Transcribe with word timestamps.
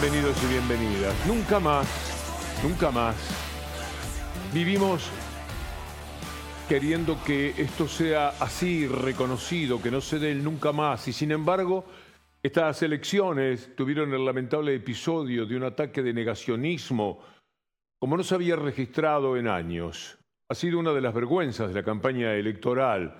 bienvenidos 0.00 0.42
y 0.42 0.46
bienvenidas. 0.46 1.26
Nunca 1.26 1.60
más, 1.60 1.86
nunca 2.62 2.90
más 2.90 3.14
vivimos 4.54 5.10
queriendo 6.66 7.22
que 7.24 7.50
esto 7.58 7.86
sea 7.86 8.28
así 8.40 8.86
reconocido, 8.86 9.82
que 9.82 9.90
no 9.90 10.00
se 10.00 10.18
dé 10.18 10.32
el 10.32 10.42
nunca 10.42 10.72
más. 10.72 11.08
Y 11.08 11.12
sin 11.12 11.30
embargo, 11.30 11.84
estas 12.42 12.82
elecciones 12.82 13.76
tuvieron 13.76 14.14
el 14.14 14.24
lamentable 14.24 14.74
episodio 14.74 15.44
de 15.44 15.56
un 15.56 15.64
ataque 15.64 16.02
de 16.02 16.14
negacionismo 16.14 17.20
como 17.98 18.16
no 18.16 18.22
se 18.22 18.34
había 18.34 18.56
registrado 18.56 19.36
en 19.36 19.46
años. 19.46 20.18
Ha 20.48 20.54
sido 20.54 20.78
una 20.78 20.92
de 20.92 21.02
las 21.02 21.12
vergüenzas 21.12 21.68
de 21.68 21.74
la 21.74 21.84
campaña 21.84 22.32
electoral, 22.32 23.14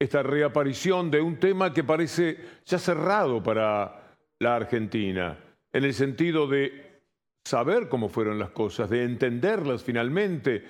esta 0.00 0.24
reaparición 0.24 1.12
de 1.12 1.20
un 1.20 1.38
tema 1.38 1.72
que 1.72 1.84
parece 1.84 2.38
ya 2.66 2.78
cerrado 2.78 3.40
para 3.40 4.16
la 4.40 4.56
Argentina 4.56 5.44
en 5.72 5.84
el 5.84 5.94
sentido 5.94 6.46
de 6.46 7.02
saber 7.44 7.88
cómo 7.88 8.08
fueron 8.08 8.38
las 8.38 8.50
cosas, 8.50 8.90
de 8.90 9.04
entenderlas 9.04 9.82
finalmente 9.82 10.64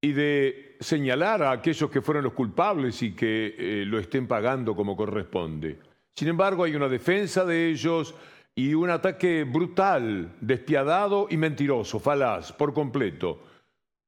y 0.00 0.12
de 0.12 0.76
señalar 0.80 1.42
a 1.42 1.52
aquellos 1.52 1.90
que 1.90 2.02
fueron 2.02 2.24
los 2.24 2.32
culpables 2.32 3.02
y 3.02 3.12
que 3.12 3.54
eh, 3.56 3.84
lo 3.86 3.98
estén 3.98 4.26
pagando 4.26 4.74
como 4.74 4.96
corresponde. 4.96 5.78
Sin 6.14 6.28
embargo, 6.28 6.64
hay 6.64 6.74
una 6.74 6.88
defensa 6.88 7.44
de 7.44 7.70
ellos 7.70 8.14
y 8.54 8.74
un 8.74 8.90
ataque 8.90 9.44
brutal, 9.44 10.36
despiadado 10.40 11.26
y 11.30 11.36
mentiroso, 11.36 11.98
falaz, 11.98 12.52
por 12.52 12.72
completo, 12.72 13.42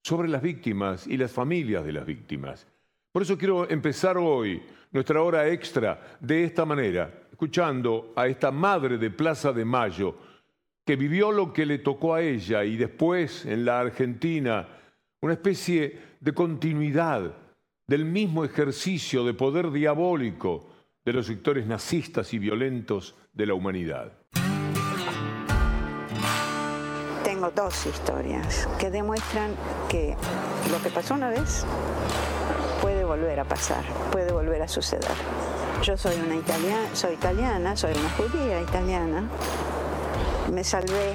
sobre 0.02 0.28
las 0.28 0.42
víctimas 0.42 1.06
y 1.06 1.16
las 1.16 1.32
familias 1.32 1.84
de 1.84 1.92
las 1.92 2.06
víctimas. 2.06 2.66
Por 3.10 3.22
eso 3.22 3.38
quiero 3.38 3.68
empezar 3.68 4.18
hoy 4.18 4.62
nuestra 4.96 5.22
hora 5.22 5.46
extra 5.46 6.16
de 6.18 6.44
esta 6.44 6.64
manera, 6.64 7.10
escuchando 7.30 8.14
a 8.16 8.26
esta 8.26 8.50
madre 8.50 8.96
de 8.96 9.10
Plaza 9.10 9.52
de 9.52 9.62
Mayo, 9.62 10.16
que 10.86 10.96
vivió 10.96 11.30
lo 11.30 11.52
que 11.52 11.66
le 11.66 11.78
tocó 11.78 12.14
a 12.14 12.22
ella 12.22 12.64
y 12.64 12.78
después 12.78 13.44
en 13.44 13.66
la 13.66 13.78
Argentina 13.78 14.66
una 15.20 15.34
especie 15.34 16.00
de 16.18 16.32
continuidad 16.32 17.30
del 17.86 18.06
mismo 18.06 18.42
ejercicio 18.42 19.22
de 19.22 19.34
poder 19.34 19.70
diabólico 19.70 20.66
de 21.04 21.12
los 21.12 21.26
sectores 21.26 21.66
nazistas 21.66 22.32
y 22.32 22.38
violentos 22.38 23.16
de 23.34 23.46
la 23.46 23.52
humanidad. 23.52 24.12
Tengo 27.22 27.50
dos 27.50 27.84
historias 27.84 28.66
que 28.78 28.90
demuestran 28.90 29.54
que 29.90 30.16
lo 30.70 30.82
que 30.82 30.88
pasó 30.88 31.14
una 31.14 31.28
vez 31.28 31.66
volver 33.06 33.40
a 33.40 33.44
pasar, 33.44 33.84
puede 34.12 34.32
volver 34.32 34.62
a 34.62 34.68
suceder. 34.68 35.10
Yo 35.82 35.96
soy 35.96 36.16
una 36.16 36.36
italiana, 36.36 36.88
soy 36.94 37.14
italiana, 37.14 37.76
soy 37.76 37.92
una 37.92 38.10
judía 38.10 38.60
italiana. 38.60 39.28
Me 40.52 40.64
salvé 40.64 41.14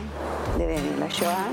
de 0.58 0.80
la 1.00 1.08
Shoah, 1.08 1.50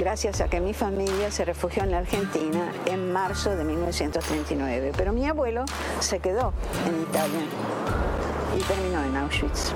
gracias 0.00 0.40
a 0.40 0.48
que 0.48 0.60
mi 0.60 0.72
familia 0.72 1.30
se 1.30 1.44
refugió 1.44 1.82
en 1.82 1.90
la 1.90 1.98
Argentina 1.98 2.72
en 2.86 3.12
marzo 3.12 3.54
de 3.54 3.64
1939. 3.64 4.92
Pero 4.96 5.12
mi 5.12 5.26
abuelo 5.26 5.64
se 6.00 6.18
quedó 6.20 6.54
en 6.88 7.02
Italia 7.02 7.40
y 8.58 8.62
terminó 8.62 9.04
en 9.04 9.16
Auschwitz. 9.16 9.72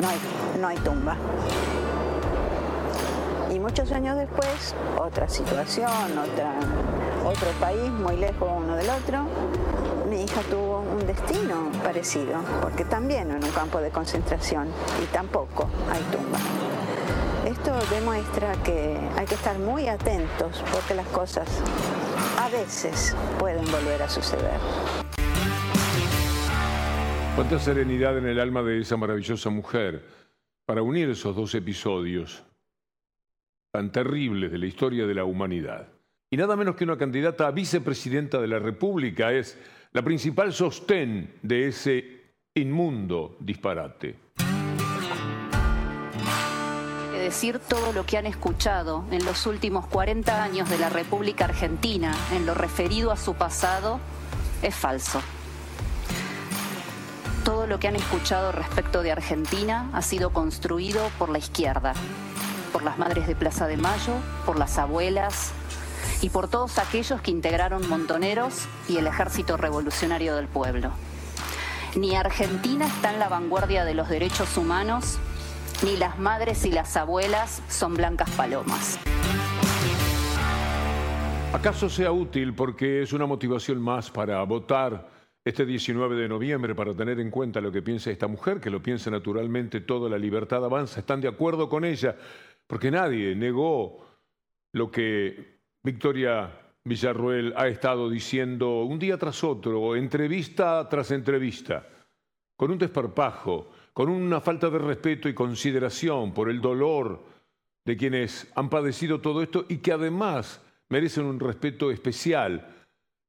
No 0.00 0.08
hay, 0.08 0.18
no 0.60 0.68
hay 0.68 0.76
tumba. 0.78 1.16
Muchos 3.64 3.90
años 3.92 4.18
después, 4.18 4.74
otra 4.98 5.26
situación, 5.26 5.88
otra, 6.18 6.52
otro 7.24 7.48
país 7.58 7.90
muy 7.90 8.14
lejos 8.18 8.46
uno 8.54 8.76
del 8.76 8.90
otro, 8.90 9.26
mi 10.06 10.22
hija 10.22 10.42
tuvo 10.42 10.80
un 10.80 11.06
destino 11.06 11.72
parecido, 11.82 12.42
porque 12.60 12.84
también 12.84 13.30
en 13.30 13.42
un 13.42 13.50
campo 13.52 13.80
de 13.80 13.88
concentración 13.88 14.68
y 15.02 15.06
tampoco 15.06 15.70
hay 15.90 16.02
tumba. 16.12 16.38
Esto 17.46 17.72
demuestra 17.90 18.52
que 18.64 18.98
hay 19.16 19.24
que 19.24 19.34
estar 19.34 19.58
muy 19.58 19.88
atentos 19.88 20.62
porque 20.70 20.92
las 20.92 21.08
cosas 21.08 21.48
a 22.38 22.50
veces 22.50 23.16
pueden 23.38 23.64
volver 23.72 24.02
a 24.02 24.10
suceder. 24.10 24.60
Cuánta 27.34 27.58
serenidad 27.58 28.18
en 28.18 28.26
el 28.26 28.38
alma 28.40 28.62
de 28.62 28.82
esa 28.82 28.98
maravillosa 28.98 29.48
mujer 29.48 30.04
para 30.66 30.82
unir 30.82 31.08
esos 31.08 31.34
dos 31.34 31.54
episodios 31.54 32.44
tan 33.74 33.90
terribles 33.90 34.52
de 34.52 34.58
la 34.58 34.66
historia 34.66 35.04
de 35.04 35.16
la 35.16 35.24
humanidad. 35.24 35.88
Y 36.30 36.36
nada 36.36 36.54
menos 36.54 36.76
que 36.76 36.84
una 36.84 36.96
candidata 36.96 37.48
a 37.48 37.50
vicepresidenta 37.50 38.40
de 38.40 38.46
la 38.46 38.60
República 38.60 39.32
es 39.32 39.58
la 39.90 40.02
principal 40.02 40.52
sostén 40.52 41.34
de 41.42 41.66
ese 41.66 42.04
inmundo 42.54 43.36
disparate. 43.40 44.14
Decir 47.18 47.58
todo 47.58 47.92
lo 47.92 48.06
que 48.06 48.16
han 48.16 48.26
escuchado 48.26 49.06
en 49.10 49.24
los 49.24 49.44
últimos 49.44 49.88
40 49.88 50.44
años 50.44 50.70
de 50.70 50.78
la 50.78 50.88
República 50.88 51.46
Argentina 51.46 52.14
en 52.32 52.46
lo 52.46 52.54
referido 52.54 53.10
a 53.10 53.16
su 53.16 53.34
pasado 53.34 53.98
es 54.62 54.76
falso. 54.76 55.20
Todo 57.44 57.66
lo 57.66 57.80
que 57.80 57.88
han 57.88 57.96
escuchado 57.96 58.52
respecto 58.52 59.02
de 59.02 59.10
Argentina 59.10 59.90
ha 59.92 60.02
sido 60.02 60.30
construido 60.30 61.10
por 61.18 61.28
la 61.28 61.38
izquierda, 61.38 61.94
por 62.74 62.82
las 62.82 62.98
madres 62.98 63.28
de 63.28 63.36
Plaza 63.36 63.68
de 63.68 63.76
Mayo, 63.76 64.14
por 64.44 64.58
las 64.58 64.78
abuelas 64.78 65.52
y 66.22 66.30
por 66.30 66.48
todos 66.48 66.78
aquellos 66.78 67.20
que 67.20 67.30
integraron 67.30 67.88
Montoneros 67.88 68.66
y 68.88 68.96
el 68.96 69.06
Ejército 69.06 69.56
Revolucionario 69.56 70.34
del 70.34 70.48
Pueblo. 70.48 70.90
Ni 71.94 72.16
Argentina 72.16 72.84
está 72.88 73.12
en 73.12 73.20
la 73.20 73.28
vanguardia 73.28 73.84
de 73.84 73.94
los 73.94 74.08
derechos 74.08 74.56
humanos, 74.56 75.20
ni 75.84 75.96
las 75.96 76.18
madres 76.18 76.66
y 76.66 76.72
las 76.72 76.96
abuelas 76.96 77.62
son 77.68 77.94
blancas 77.94 78.28
palomas. 78.30 78.98
¿Acaso 81.52 81.88
sea 81.88 82.10
útil 82.10 82.56
porque 82.56 83.02
es 83.02 83.12
una 83.12 83.26
motivación 83.26 83.80
más 83.80 84.10
para 84.10 84.42
votar 84.42 85.14
este 85.44 85.64
19 85.64 86.16
de 86.16 86.28
noviembre 86.28 86.74
para 86.74 86.92
tener 86.92 87.20
en 87.20 87.30
cuenta 87.30 87.60
lo 87.60 87.70
que 87.70 87.82
piensa 87.82 88.10
esta 88.10 88.26
mujer, 88.26 88.60
que 88.60 88.70
lo 88.70 88.82
piensa 88.82 89.12
naturalmente 89.12 89.80
toda 89.80 90.10
la 90.10 90.18
libertad 90.18 90.64
avanza? 90.64 90.98
¿Están 90.98 91.20
de 91.20 91.28
acuerdo 91.28 91.68
con 91.68 91.84
ella? 91.84 92.16
Porque 92.66 92.90
nadie 92.90 93.34
negó 93.34 94.04
lo 94.72 94.90
que 94.90 95.58
Victoria 95.82 96.50
Villarruel 96.84 97.54
ha 97.56 97.68
estado 97.68 98.10
diciendo 98.10 98.82
un 98.82 98.98
día 98.98 99.16
tras 99.16 99.42
otro, 99.44 99.96
entrevista 99.96 100.86
tras 100.88 101.10
entrevista, 101.10 101.86
con 102.56 102.70
un 102.70 102.78
desparpajo, 102.78 103.70
con 103.92 104.08
una 104.08 104.40
falta 104.40 104.68
de 104.68 104.78
respeto 104.78 105.28
y 105.28 105.34
consideración 105.34 106.32
por 106.32 106.50
el 106.50 106.60
dolor 106.60 107.24
de 107.84 107.96
quienes 107.96 108.50
han 108.54 108.68
padecido 108.68 109.20
todo 109.20 109.42
esto 109.42 109.66
y 109.68 109.78
que 109.78 109.92
además 109.92 110.60
merecen 110.88 111.26
un 111.26 111.40
respeto 111.40 111.90
especial, 111.90 112.68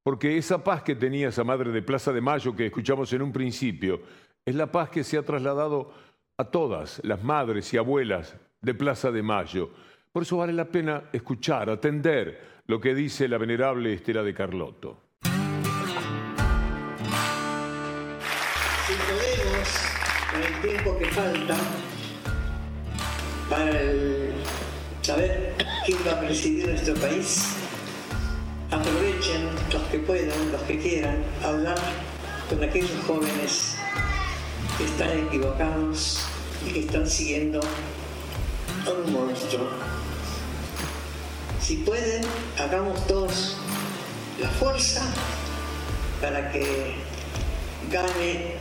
porque 0.04 0.38
esa 0.38 0.64
paz 0.64 0.84
que 0.84 0.96
tenía 0.96 1.30
esa 1.30 1.44
madre 1.44 1.72
de 1.72 1.82
Plaza 1.82 2.12
de 2.14 2.22
Mayo 2.22 2.56
que 2.56 2.68
escuchamos 2.68 3.12
en 3.14 3.22
un 3.22 3.32
principio, 3.32 4.02
es 4.46 4.56
la 4.56 4.72
paz 4.72 4.90
que 4.90 5.04
se 5.04 5.18
ha 5.18 5.24
trasladado 5.24 5.94
a 6.38 6.46
todas 6.46 7.02
las 7.04 7.24
madres 7.24 7.74
y 7.74 7.78
abuelas 7.78 8.36
de 8.66 8.74
Plaza 8.74 9.12
de 9.12 9.22
Mayo. 9.22 9.70
Por 10.12 10.24
eso 10.24 10.38
vale 10.38 10.52
la 10.52 10.66
pena 10.66 11.04
escuchar, 11.14 11.70
atender 11.70 12.64
lo 12.66 12.82
que 12.82 12.96
dice 12.96 13.28
la 13.28 13.38
venerable 13.38 13.94
Estela 13.94 14.24
de 14.24 14.34
Carlotto. 14.34 15.04
Si 18.88 18.94
podemos, 19.08 19.70
en 20.34 20.42
el 20.44 20.62
tiempo 20.62 20.98
que 20.98 21.06
falta, 21.06 21.56
para 23.50 23.72
saber 25.04 25.54
quién 25.86 26.00
va 26.08 26.14
a 26.14 26.20
presidir 26.22 26.68
nuestro 26.68 26.96
país, 26.96 27.58
aprovechen 28.72 29.48
los 29.72 29.84
que 29.84 30.00
puedan, 30.00 30.52
los 30.52 30.62
que 30.64 30.80
quieran, 30.80 31.24
hablar 31.44 31.78
con 32.50 32.64
aquellos 32.64 33.00
jóvenes 33.06 33.78
que 34.80 34.86
están 34.86 35.20
equivocados 35.28 36.28
y 36.68 36.74
que 36.74 36.80
están 36.80 37.08
siguiendo 37.08 37.60
un 38.92 39.14
monstruo. 39.14 39.68
Si 41.60 41.78
pueden, 41.78 42.24
hagamos 42.60 43.06
todos 43.08 43.58
la 44.40 44.50
fuerza 44.50 45.02
para 46.22 46.52
que 46.52 46.96
gane 47.92 48.56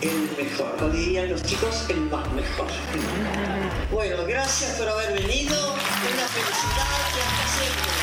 el 0.00 0.30
mejor, 0.36 0.76
o 0.82 0.88
dirían 0.90 1.28
los 1.30 1.42
chicos, 1.42 1.86
el 1.88 2.00
más 2.02 2.30
mejor. 2.32 2.66
Bueno, 3.90 4.24
gracias 4.26 4.78
por 4.78 4.88
haber 4.88 5.14
venido, 5.14 5.72
una 5.72 6.26
felicidad 6.28 6.86
y 7.16 7.20
hasta 7.20 7.46
siempre. 7.58 7.96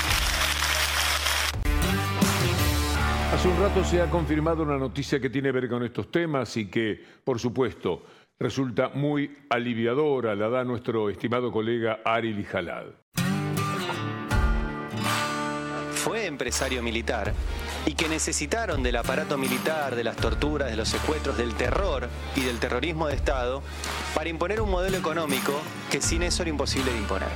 Hace 3.33 3.47
un 3.47 3.59
rato 3.59 3.83
se 3.83 4.01
ha 4.01 4.09
confirmado 4.09 4.63
una 4.63 4.77
noticia 4.77 5.19
que 5.19 5.29
tiene 5.29 5.49
que 5.49 5.53
ver 5.53 5.69
con 5.69 5.83
estos 5.83 6.11
temas 6.11 6.55
y 6.57 6.67
que, 6.67 7.03
por 7.23 7.39
supuesto, 7.39 8.03
resulta 8.39 8.89
muy 8.89 9.37
aliviadora, 9.49 10.35
la 10.35 10.49
da 10.49 10.63
nuestro 10.63 11.09
estimado 11.09 11.51
colega 11.51 11.99
Ari 12.03 12.33
Lijalad. 12.33 12.85
Fue 15.93 16.25
empresario 16.25 16.83
militar 16.83 17.33
y 17.85 17.93
que 17.93 18.09
necesitaron 18.09 18.83
del 18.83 18.97
aparato 18.97 19.37
militar, 19.37 19.95
de 19.95 20.03
las 20.03 20.17
torturas, 20.17 20.69
de 20.69 20.77
los 20.77 20.89
secuestros, 20.89 21.37
del 21.37 21.53
terror 21.53 22.09
y 22.35 22.41
del 22.41 22.59
terrorismo 22.59 23.07
de 23.07 23.15
Estado 23.15 23.61
para 24.13 24.29
imponer 24.29 24.61
un 24.61 24.69
modelo 24.69 24.97
económico 24.97 25.53
que 25.91 26.01
sin 26.01 26.23
eso 26.23 26.43
era 26.43 26.49
imposible 26.49 26.91
de 26.91 26.97
imponer. 26.97 27.29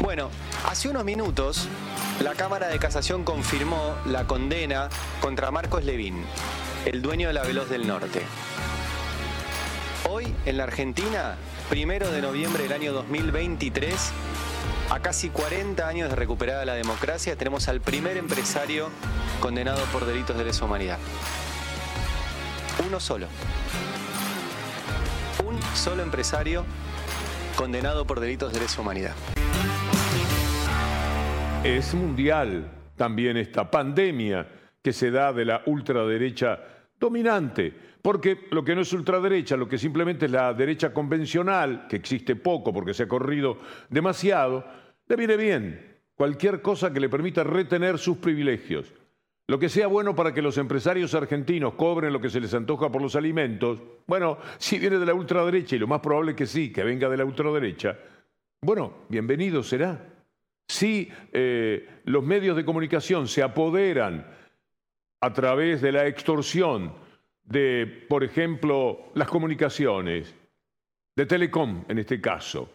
Bueno, 0.00 0.30
hace 0.66 0.88
unos 0.88 1.04
minutos 1.04 1.68
la 2.22 2.34
Cámara 2.34 2.68
de 2.68 2.78
Casación 2.78 3.24
confirmó 3.24 3.96
la 4.06 4.26
condena 4.26 4.88
contra 5.20 5.50
Marcos 5.50 5.84
Levín, 5.84 6.22
el 6.84 7.02
dueño 7.02 7.28
de 7.28 7.34
la 7.34 7.42
Veloz 7.42 7.68
del 7.68 7.86
Norte. 7.86 8.22
Hoy 10.16 10.34
en 10.46 10.56
la 10.56 10.62
Argentina, 10.62 11.36
primero 11.68 12.10
de 12.10 12.22
noviembre 12.22 12.62
del 12.62 12.72
año 12.72 12.94
2023, 12.94 14.14
a 14.88 15.00
casi 15.00 15.28
40 15.28 15.86
años 15.86 16.08
de 16.08 16.16
recuperada 16.16 16.64
la 16.64 16.72
democracia, 16.72 17.36
tenemos 17.36 17.68
al 17.68 17.82
primer 17.82 18.16
empresario 18.16 18.88
condenado 19.40 19.84
por 19.92 20.06
delitos 20.06 20.38
de 20.38 20.44
lesa 20.46 20.64
humanidad. 20.64 20.96
Uno 22.88 22.98
solo. 22.98 23.26
Un 25.46 25.60
solo 25.76 26.02
empresario 26.02 26.64
condenado 27.54 28.06
por 28.06 28.18
delitos 28.20 28.54
de 28.54 28.60
lesa 28.60 28.80
humanidad. 28.80 29.12
Es 31.62 31.92
mundial 31.92 32.72
también 32.96 33.36
esta 33.36 33.70
pandemia 33.70 34.48
que 34.82 34.94
se 34.94 35.10
da 35.10 35.34
de 35.34 35.44
la 35.44 35.60
ultraderecha 35.66 36.60
dominante, 36.98 37.72
porque 38.02 38.46
lo 38.50 38.64
que 38.64 38.74
no 38.74 38.82
es 38.82 38.92
ultraderecha, 38.92 39.56
lo 39.56 39.68
que 39.68 39.78
simplemente 39.78 40.26
es 40.26 40.32
la 40.32 40.54
derecha 40.54 40.92
convencional, 40.92 41.86
que 41.88 41.96
existe 41.96 42.36
poco 42.36 42.72
porque 42.72 42.94
se 42.94 43.04
ha 43.04 43.08
corrido 43.08 43.58
demasiado, 43.88 44.64
le 45.08 45.16
viene 45.16 45.36
bien 45.36 45.96
cualquier 46.14 46.62
cosa 46.62 46.92
que 46.92 47.00
le 47.00 47.08
permita 47.08 47.44
retener 47.44 47.98
sus 47.98 48.16
privilegios. 48.18 48.92
Lo 49.48 49.60
que 49.60 49.68
sea 49.68 49.86
bueno 49.86 50.16
para 50.16 50.34
que 50.34 50.42
los 50.42 50.58
empresarios 50.58 51.14
argentinos 51.14 51.74
cobren 51.74 52.12
lo 52.12 52.20
que 52.20 52.30
se 52.30 52.40
les 52.40 52.52
antoja 52.52 52.90
por 52.90 53.00
los 53.00 53.14
alimentos, 53.14 53.80
bueno, 54.06 54.38
si 54.58 54.78
viene 54.78 54.98
de 54.98 55.06
la 55.06 55.14
ultraderecha, 55.14 55.76
y 55.76 55.78
lo 55.78 55.86
más 55.86 56.00
probable 56.00 56.34
que 56.34 56.46
sí, 56.46 56.72
que 56.72 56.82
venga 56.82 57.08
de 57.08 57.16
la 57.16 57.24
ultraderecha, 57.24 57.96
bueno, 58.60 59.04
bienvenido 59.08 59.62
será. 59.62 60.14
Si 60.66 61.08
eh, 61.32 61.88
los 62.06 62.24
medios 62.24 62.56
de 62.56 62.64
comunicación 62.64 63.28
se 63.28 63.42
apoderan 63.42 64.26
a 65.20 65.32
través 65.32 65.80
de 65.80 65.92
la 65.92 66.06
extorsión, 66.06 66.92
de, 67.44 68.06
por 68.08 68.24
ejemplo, 68.24 69.10
las 69.14 69.28
comunicaciones, 69.28 70.34
de 71.16 71.26
Telecom 71.26 71.84
en 71.88 71.98
este 71.98 72.20
caso, 72.20 72.70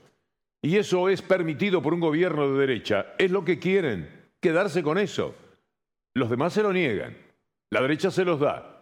y 0.62 0.78
eso 0.78 1.10
es 1.10 1.22
permitido 1.22 1.82
por 1.82 1.94
un 1.94 2.00
gobierno 2.00 2.52
de 2.52 2.60
derecha, 2.60 3.14
es 3.18 3.32
lo 3.32 3.44
que 3.44 3.60
quieren, 3.60 4.10
quedarse 4.40 4.84
con 4.84 4.98
eso. 4.98 5.36
Los 6.14 6.30
demás 6.30 6.54
se 6.54 6.64
lo 6.64 6.74
niegan, 6.74 7.18
la 7.70 7.82
derecha 7.82 8.12
se 8.12 8.26
los 8.26 8.40
da. 8.40 8.82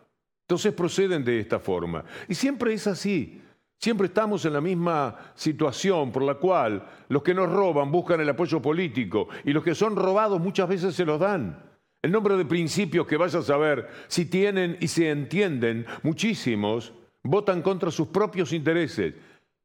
Entonces 0.49 0.73
proceden 0.73 1.23
de 1.23 1.39
esta 1.39 1.59
forma. 1.59 2.03
Y 2.27 2.33
siempre 2.33 2.73
es 2.73 2.87
así. 2.87 3.41
Siempre 3.77 4.07
estamos 4.07 4.43
en 4.43 4.53
la 4.53 4.59
misma 4.59 5.31
situación 5.35 6.11
por 6.11 6.23
la 6.23 6.35
cual 6.35 6.85
los 7.07 7.23
que 7.23 7.33
nos 7.33 7.49
roban 7.49 7.91
buscan 7.91 8.19
el 8.19 8.27
apoyo 8.27 8.61
político 8.61 9.29
y 9.45 9.53
los 9.53 9.63
que 9.63 9.73
son 9.73 9.95
robados 9.95 10.41
muchas 10.41 10.67
veces 10.67 10.95
se 10.95 11.05
los 11.05 11.19
dan. 11.19 11.63
El 12.01 12.13
nombre 12.13 12.37
de 12.37 12.45
principios 12.45 13.05
que 13.05 13.17
vayas 13.17 13.35
a 13.35 13.43
saber, 13.43 13.89
si 14.07 14.25
tienen 14.25 14.77
y 14.79 14.87
se 14.87 15.09
entienden, 15.09 15.85
muchísimos 16.01 16.93
votan 17.23 17.61
contra 17.61 17.91
sus 17.91 18.07
propios 18.07 18.53
intereses, 18.53 19.15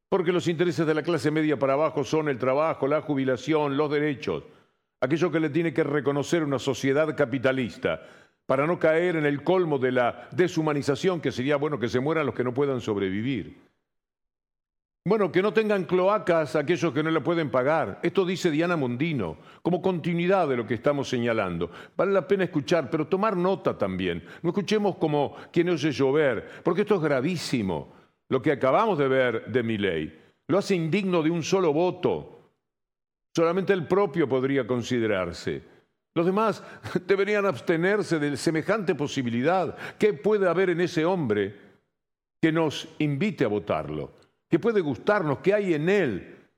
porque 0.09 0.33
los 0.33 0.49
intereses 0.49 0.85
de 0.85 0.95
la 0.95 1.05
clase 1.05 1.31
media 1.31 1.57
para 1.57 1.75
abajo 1.75 2.03
son 2.03 2.29
el 2.29 2.39
trabajo, 2.39 2.89
la 2.89 3.03
jubilación, 3.03 3.77
los 3.77 3.89
derechos, 3.89 4.43
aquello 5.01 5.31
que 5.31 5.39
le 5.39 5.51
tiene 5.51 5.73
que 5.73 5.85
reconocer 5.85 6.43
una 6.43 6.59
sociedad 6.59 7.17
capitalista, 7.17 8.03
para 8.47 8.67
no 8.67 8.81
caer 8.81 9.15
en 9.15 9.27
el 9.27 9.45
colmo 9.45 9.79
de 9.79 9.93
la 9.93 10.29
deshumanización, 10.33 11.21
que 11.21 11.31
sería 11.31 11.55
bueno 11.55 11.79
que 11.79 11.89
se 11.89 12.01
mueran 12.01 12.27
los 12.27 12.35
que 12.35 12.45
no 12.45 12.53
puedan 12.53 12.81
sobrevivir. 12.81 13.57
Bueno, 15.07 15.31
que 15.31 15.43
no 15.43 15.53
tengan 15.53 15.85
cloacas 15.85 16.57
aquellos 16.57 16.95
que 16.95 17.03
no 17.03 17.11
le 17.11 17.21
pueden 17.21 17.51
pagar. 17.51 18.01
Esto 18.03 18.25
dice 18.25 18.51
Diana 18.51 18.75
Mondino, 18.75 19.37
como 19.61 19.83
continuidad 19.83 20.49
de 20.49 20.57
lo 20.57 20.67
que 20.67 20.73
estamos 20.73 21.11
señalando. 21.11 21.71
Vale 21.95 22.11
la 22.11 22.27
pena 22.27 22.45
escuchar, 22.45 22.89
pero 22.89 23.07
tomar 23.07 23.37
nota 23.37 23.77
también. 23.77 24.25
No 24.41 24.49
escuchemos 24.49 24.97
como 24.97 25.37
quien 25.53 25.69
oye 25.69 25.93
llover, 25.93 26.63
porque 26.63 26.83
esto 26.83 26.95
es 26.95 27.03
gravísimo. 27.03 27.93
Lo 28.31 28.41
que 28.41 28.53
acabamos 28.53 28.97
de 28.97 29.09
ver 29.09 29.53
de 29.53 29.63
mi 29.63 29.77
ley 29.77 30.19
lo 30.49 30.57
hace 30.57 30.75
indigno 30.75 31.23
de 31.23 31.31
un 31.31 31.43
solo 31.43 31.71
voto. 31.75 32.53
Solamente 33.37 33.75
el 33.75 33.87
propio 33.87 34.27
podría 34.27 34.67
considerarse. 34.67 35.63
Los 36.15 36.25
demás 36.25 36.65
deberían 37.07 37.45
abstenerse 37.45 38.19
de 38.19 38.39
semejante 38.39 38.95
posibilidad. 38.95 39.77
¿Qué 39.99 40.15
puede 40.15 40.49
haber 40.49 40.71
en 40.71 40.81
ese 40.81 41.05
hombre 41.05 41.61
que 42.41 42.51
nos 42.51 42.89
invite 42.99 43.45
a 43.45 43.49
votarlo? 43.49 44.24
Que 44.49 44.59
puede 44.59 44.81
gustarnos, 44.81 45.39
que 45.39 45.55
hay 45.55 45.75
en 45.75 45.89
él, 45.89 46.49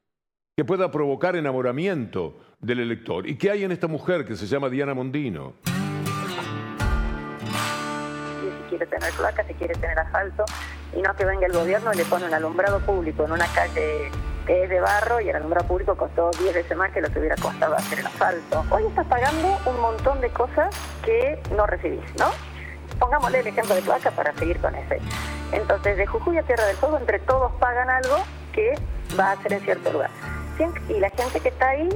que 0.57 0.65
pueda 0.65 0.91
provocar 0.91 1.37
enamoramiento 1.37 2.39
del 2.61 2.81
elector. 2.81 3.29
¿Y 3.29 3.37
qué 3.37 3.51
hay 3.51 3.65
en 3.65 3.73
esta 3.73 3.87
mujer 3.87 4.25
que 4.25 4.37
se 4.37 4.47
llama 4.47 4.69
Diana 4.69 4.95
Mondino? 4.95 5.55
Si 8.41 8.69
quiere 8.71 8.87
tener 8.87 9.13
placa, 9.13 9.47
si 9.47 9.55
quiere 9.55 9.75
tener 9.75 9.99
asfalto, 9.99 10.45
y 10.97 11.03
no 11.03 11.15
que 11.15 11.25
venga 11.25 11.47
el 11.47 11.53
gobierno 11.53 11.93
y 11.93 11.97
le 11.97 12.05
pone 12.05 12.27
un 12.27 12.35
alumbrado 12.35 12.81
público 12.81 13.25
en 13.25 13.33
una 13.33 13.47
calle 13.49 14.11
que 14.47 14.65
es 14.65 14.71
de 14.71 14.81
barro 14.81 15.21
y 15.21 15.29
el 15.29 15.37
alumbrado 15.37 15.67
público 15.67 15.97
costó 15.97 16.31
10 16.39 16.55
veces 16.55 16.77
más 16.77 16.93
que 16.93 17.01
lo 17.01 17.11
que 17.11 17.19
hubiera 17.19 17.35
costado 17.37 17.75
hacer 17.75 17.99
el 17.99 18.07
asfalto. 18.07 18.65
Hoy 18.71 18.85
estás 18.87 19.07
pagando 19.07 19.59
un 19.67 19.81
montón 19.81 20.21
de 20.21 20.31
cosas 20.31 20.75
que 21.05 21.41
no 21.57 21.67
recibís, 21.67 22.05
¿no? 22.19 22.31
Pongámosle 22.99 23.41
el 23.41 23.47
ejemplo 23.47 23.75
de 23.75 23.83
placa 23.83 24.11
para 24.11 24.33
seguir 24.35 24.59
con 24.61 24.75
ese. 24.75 25.01
Entonces, 25.53 25.97
de 25.97 26.07
Jujuy 26.07 26.39
a 26.39 26.43
Tierra 26.43 26.65
del 26.67 26.77
Fuego, 26.77 26.99
entre 26.99 27.19
todos 27.21 27.53
pagan 27.61 27.89
algo 27.91 28.17
que 28.53 28.75
va 29.19 29.33
a 29.33 29.43
ser 29.43 29.53
en 29.53 29.61
cierto 29.61 29.93
lugar. 29.93 30.11
Y 30.89 30.95
la 30.95 31.11
gente 31.11 31.41
que 31.41 31.51
está 31.51 31.69
ahí, 31.69 31.89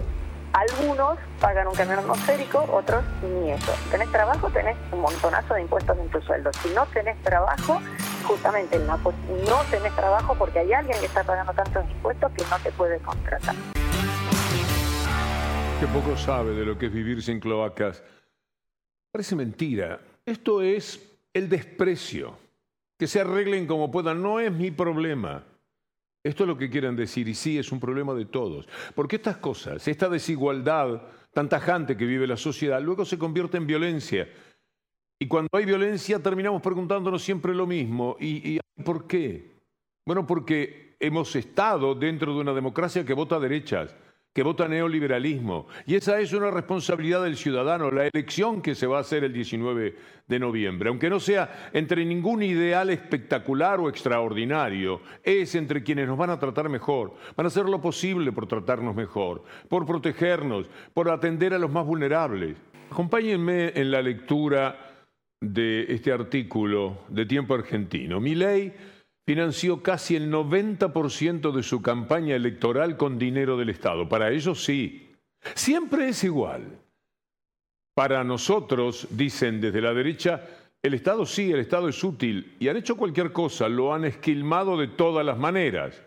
algunos 0.53 1.19
pagan 1.41 1.67
un 1.67 1.75
camión 1.75 1.99
atmosférico, 2.01 2.67
otros 2.71 3.03
ni 3.23 3.53
eso. 3.53 3.73
Tenés 3.91 4.11
trabajo, 4.13 4.51
tenés 4.51 4.77
un 4.93 5.01
montonazo 5.01 5.55
de 5.55 5.63
impuestos 5.63 5.97
en 5.99 6.09
tu 6.11 6.21
sueldo. 6.21 6.53
Si 6.63 6.69
no 6.75 6.85
tenés 6.87 7.21
trabajo, 7.23 7.81
justamente 8.25 8.79
no, 8.81 8.99
no 8.99 9.63
tenés 9.71 9.97
trabajo 9.97 10.35
porque 10.35 10.59
hay 10.59 10.73
alguien 10.73 10.99
que 11.01 11.07
está 11.07 11.25
pagando 11.25 11.55
tantos 11.55 11.89
impuestos 11.91 12.31
que 12.33 12.45
no 12.51 12.59
te 12.59 12.71
puede 12.73 12.99
contratar. 12.99 13.55
Que 15.81 15.87
poco 15.87 16.15
sabe 16.17 16.51
de 16.51 16.67
lo 16.67 16.77
que 16.77 16.87
es 16.87 16.93
vivir 16.93 17.23
sin 17.23 17.41
cloacas. 17.41 18.03
Parece 19.11 19.35
mentira. 19.35 19.99
Esto 20.27 20.63
es 20.63 21.19
el 21.33 21.49
desprecio 21.49 22.37
que 22.99 23.07
se 23.07 23.21
arreglen 23.21 23.67
como 23.67 23.91
puedan, 23.91 24.23
no 24.23 24.41
es 24.41 24.53
mi 24.53 24.71
problema. 24.71 25.45
Esto 26.23 26.45
es 26.45 26.49
lo 26.49 26.59
que 26.59 26.69
quieren 26.69 26.97
decir 26.97 27.29
y 27.29 27.35
sí 27.35 27.59
es 27.59 27.73
un 27.73 27.81
problema 27.81 28.13
de 28.13 28.27
todos. 28.27 28.69
Porque 28.95 29.17
estas 29.17 29.39
cosas, 29.39 29.89
esta 29.89 30.09
desigualdad 30.09 31.03
tan 31.33 31.49
tajante 31.49 31.97
que 31.97 32.05
vive 32.05 32.27
la 32.27 32.37
sociedad, 32.37 32.83
luego 32.83 33.05
se 33.05 33.19
convierte 33.19 33.57
en 33.57 33.67
violencia. 33.67 34.29
Y 35.19 35.29
cuando 35.29 35.49
hay 35.53 35.65
violencia 35.65 36.23
terminamos 36.23 36.61
preguntándonos 36.61 37.23
siempre 37.23 37.55
lo 37.55 37.67
mismo. 37.67 38.17
¿Y, 38.21 38.57
y 38.57 38.61
por 38.85 39.07
qué? 39.07 39.51
Bueno, 40.07 40.27
porque 40.27 40.97
hemos 41.01 41.35
estado 41.37 41.95
dentro 41.95 42.35
de 42.35 42.41
una 42.41 42.53
democracia 42.53 43.05
que 43.05 43.15
vota 43.15 43.41
derechas 43.41 43.95
que 44.33 44.43
vota 44.45 44.69
neoliberalismo. 44.69 45.67
Y 45.87 45.97
esa 45.97 46.21
es 46.21 46.33
una 46.33 46.51
responsabilidad 46.51 47.25
del 47.25 47.37
ciudadano, 47.37 47.91
la 47.91 48.07
elección 48.07 48.63
que 48.63 48.75
se 48.75 48.87
va 48.87 48.99
a 48.99 49.01
hacer 49.01 49.25
el 49.25 49.33
19 49.33 49.97
de 50.27 50.39
noviembre. 50.39 50.89
Aunque 50.89 51.11
no 51.11 51.19
sea 51.19 51.71
entre 51.73 52.05
ningún 52.05 52.43
ideal 52.43 52.91
espectacular 52.91 53.81
o 53.81 53.89
extraordinario, 53.89 55.01
es 55.25 55.55
entre 55.57 55.83
quienes 55.83 56.07
nos 56.07 56.17
van 56.17 56.31
a 56.31 56.39
tratar 56.39 56.69
mejor, 56.69 57.15
van 57.37 57.47
a 57.47 57.49
hacer 57.49 57.69
lo 57.69 57.81
posible 57.81 58.31
por 58.31 58.47
tratarnos 58.47 58.95
mejor, 58.95 59.43
por 59.69 59.85
protegernos, 59.85 60.71
por 60.95 61.11
atender 61.11 61.53
a 61.55 61.59
los 61.59 61.73
más 61.73 61.85
vulnerables. 61.85 62.57
Acompáñenme 62.91 63.73
en 63.75 63.91
la 63.91 64.03
lectura 64.03 64.91
de 65.41 65.87
este 65.89 66.13
artículo 66.13 66.99
de 67.09 67.27
Tiempo 67.27 67.55
Argentino. 67.55 68.21
Mi 68.21 68.35
ley 68.35 68.73
financió 69.31 69.81
casi 69.81 70.17
el 70.17 70.29
90% 70.29 71.53
de 71.53 71.63
su 71.63 71.81
campaña 71.81 72.35
electoral 72.35 72.97
con 72.97 73.17
dinero 73.17 73.57
del 73.57 73.69
Estado. 73.69 74.09
Para 74.09 74.33
ellos 74.33 74.65
sí. 74.65 75.09
Siempre 75.55 76.09
es 76.09 76.25
igual. 76.25 76.81
Para 77.95 78.25
nosotros, 78.25 79.07
dicen 79.11 79.61
desde 79.61 79.83
la 79.83 79.95
derecha, 79.95 80.45
el 80.83 80.95
Estado 80.95 81.25
sí, 81.27 81.53
el 81.53 81.61
Estado 81.61 81.89
es 81.89 82.03
útil 82.03 82.57
y 82.59 82.67
han 82.67 82.77
hecho 82.77 82.97
cualquier 82.97 83.31
cosa, 83.31 83.69
lo 83.69 83.95
han 83.95 84.05
esquilmado 84.05 84.77
de 84.77 84.89
todas 84.89 85.25
las 85.25 85.39
maneras. 85.39 86.03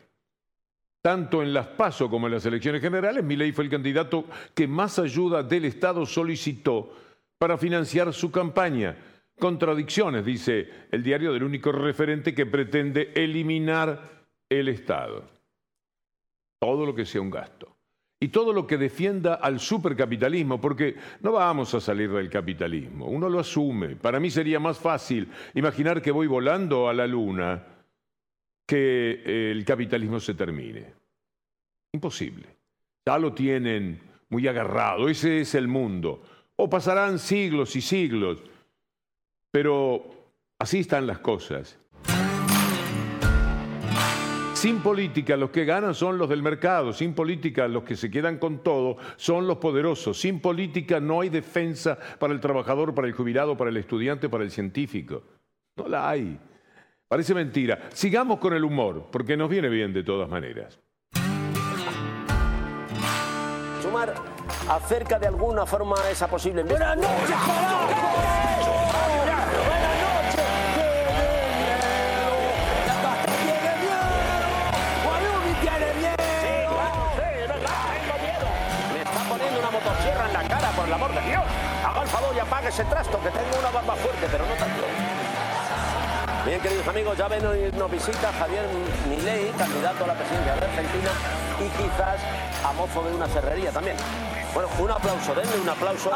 Tanto 1.01 1.42
en 1.42 1.53
las 1.53 1.68
PASO 1.68 2.10
como 2.10 2.27
en 2.27 2.34
las 2.34 2.46
elecciones 2.46 2.82
generales, 2.82 3.24
Milei 3.24 3.53
fue 3.53 3.63
el 3.63 3.72
candidato 3.72 4.25
que 4.53 4.68
más 4.68 5.00
ayuda 5.00 5.44
del 5.44 5.63
Estado 5.63 6.06
solicitó 6.06 6.94
para 7.38 7.58
financiar 7.58 8.12
su 8.13 8.30
campaña 8.32 8.98
contradicciones, 9.40 10.25
dice 10.25 10.70
el 10.92 11.04
diario 11.04 11.34
del 11.34 11.44
único 11.44 11.72
referente 11.72 12.34
que 12.34 12.46
pretende 12.46 13.12
eliminar 13.16 14.25
el 14.50 14.70
Estado. 14.70 15.24
Todo 16.60 16.86
lo 16.86 16.96
que 16.96 17.06
sea 17.06 17.22
un 17.22 17.32
gasto. 17.32 17.74
y 18.24 18.30
todo 18.30 18.54
lo 18.54 18.66
que 18.66 18.78
defienda 18.78 19.34
al 19.34 19.60
supercapitalismo, 19.60 20.62
porque 20.62 20.96
no 21.20 21.34
vamos 21.34 21.74
a 21.74 21.82
salir 21.82 22.10
del 22.10 22.30
capitalismo, 22.30 23.08
uno 23.08 23.28
lo 23.28 23.38
asume. 23.38 23.98
Para 23.98 24.18
mí 24.18 24.32
sería 24.32 24.62
más 24.62 24.80
fácil 24.80 25.28
imaginar 25.56 26.02
que 26.02 26.10
voy 26.10 26.28
volando 26.28 26.88
a 26.88 26.94
la 26.94 27.06
luna 27.06 27.62
que 28.66 29.52
el 29.52 29.66
capitalismo 29.66 30.22
se 30.22 30.36
termine. 30.36 30.86
Imposible. 31.92 32.48
Ya 33.06 33.20
lo 33.20 33.34
tienen 33.34 34.00
muy 34.30 34.48
agarrado, 34.48 35.10
ese 35.10 35.42
es 35.42 35.54
el 35.54 35.68
mundo. 35.68 36.24
O 36.56 36.70
pasarán 36.70 37.20
siglos 37.20 37.75
y 37.75 37.82
siglos, 37.82 38.42
pero 39.53 40.03
así 40.57 40.79
están 40.79 41.05
las 41.05 41.19
cosas. 41.19 41.77
Sin 44.55 44.79
política 44.79 45.38
los 45.38 45.51
que 45.51 45.63
ganan 45.63 45.93
son 45.93 46.17
los 46.17 46.27
del 46.27 46.41
mercado, 46.41 46.91
sin 46.91 47.13
política 47.13 47.67
los 47.67 47.83
que 47.83 47.95
se 47.95 48.10
quedan 48.10 48.39
con 48.39 48.63
todo 48.63 48.98
son 49.15 49.45
los 49.45 49.57
poderosos, 49.57 50.19
sin 50.19 50.39
política 50.39 51.00
no 51.00 51.22
hay 51.22 51.29
defensa 51.29 52.00
para 52.17 52.33
el 52.33 52.39
trabajador, 52.39 52.95
para 52.95 53.05
el 53.05 53.13
jubilado, 53.13 53.55
para 53.55 53.69
el 53.69 53.77
estudiante, 53.77 54.27
para 54.27 54.43
el 54.43 54.50
científico. 54.50 55.22
No 55.75 55.88
la 55.88 56.10
hay. 56.10 56.39
Parece 57.07 57.36
mentira. 57.36 57.89
Sigamos 57.93 58.39
con 58.39 58.53
el 58.53 58.63
humor, 58.63 59.10
porque 59.12 59.38
nos 59.38 59.50
viene 59.51 59.69
bien 59.69 59.93
de 59.93 60.01
todas 60.01 60.29
maneras. 60.29 60.79
Sumar 63.83 64.15
acerca 64.67 65.19
de 65.19 65.27
alguna 65.27 65.67
forma 65.67 65.98
esa 66.10 66.27
posible... 66.27 66.63
Buenas 66.63 66.98
noches, 66.98 67.36
apague 82.43 82.69
ese 82.69 82.83
trasto, 82.85 83.19
que 83.21 83.29
tengo 83.29 83.59
una 83.59 83.71
barba 83.71 83.95
fuerte, 83.95 84.27
pero 84.31 84.45
no 84.45 84.53
tanto. 84.53 84.83
Bien, 86.45 86.59
queridos 86.59 86.88
amigos, 86.88 87.17
ya 87.17 87.27
ven, 87.27 87.41
nos 87.77 87.89
visita 87.89 88.31
Javier 88.38 88.65
Milei, 89.09 89.50
candidato 89.57 90.03
a 90.03 90.07
la 90.07 90.13
presidencia 90.13 90.55
de 90.55 90.65
Argentina 90.65 91.12
y 91.59 91.69
quizás 91.81 92.19
a 92.65 92.73
mozo 92.73 93.03
de 93.03 93.15
una 93.15 93.27
serrería 93.27 93.71
también. 93.71 93.95
Bueno, 94.53 94.69
un 94.77 94.91
aplauso, 94.91 95.33
denle 95.33 95.62
un 95.62 95.69
aplauso. 95.69 96.12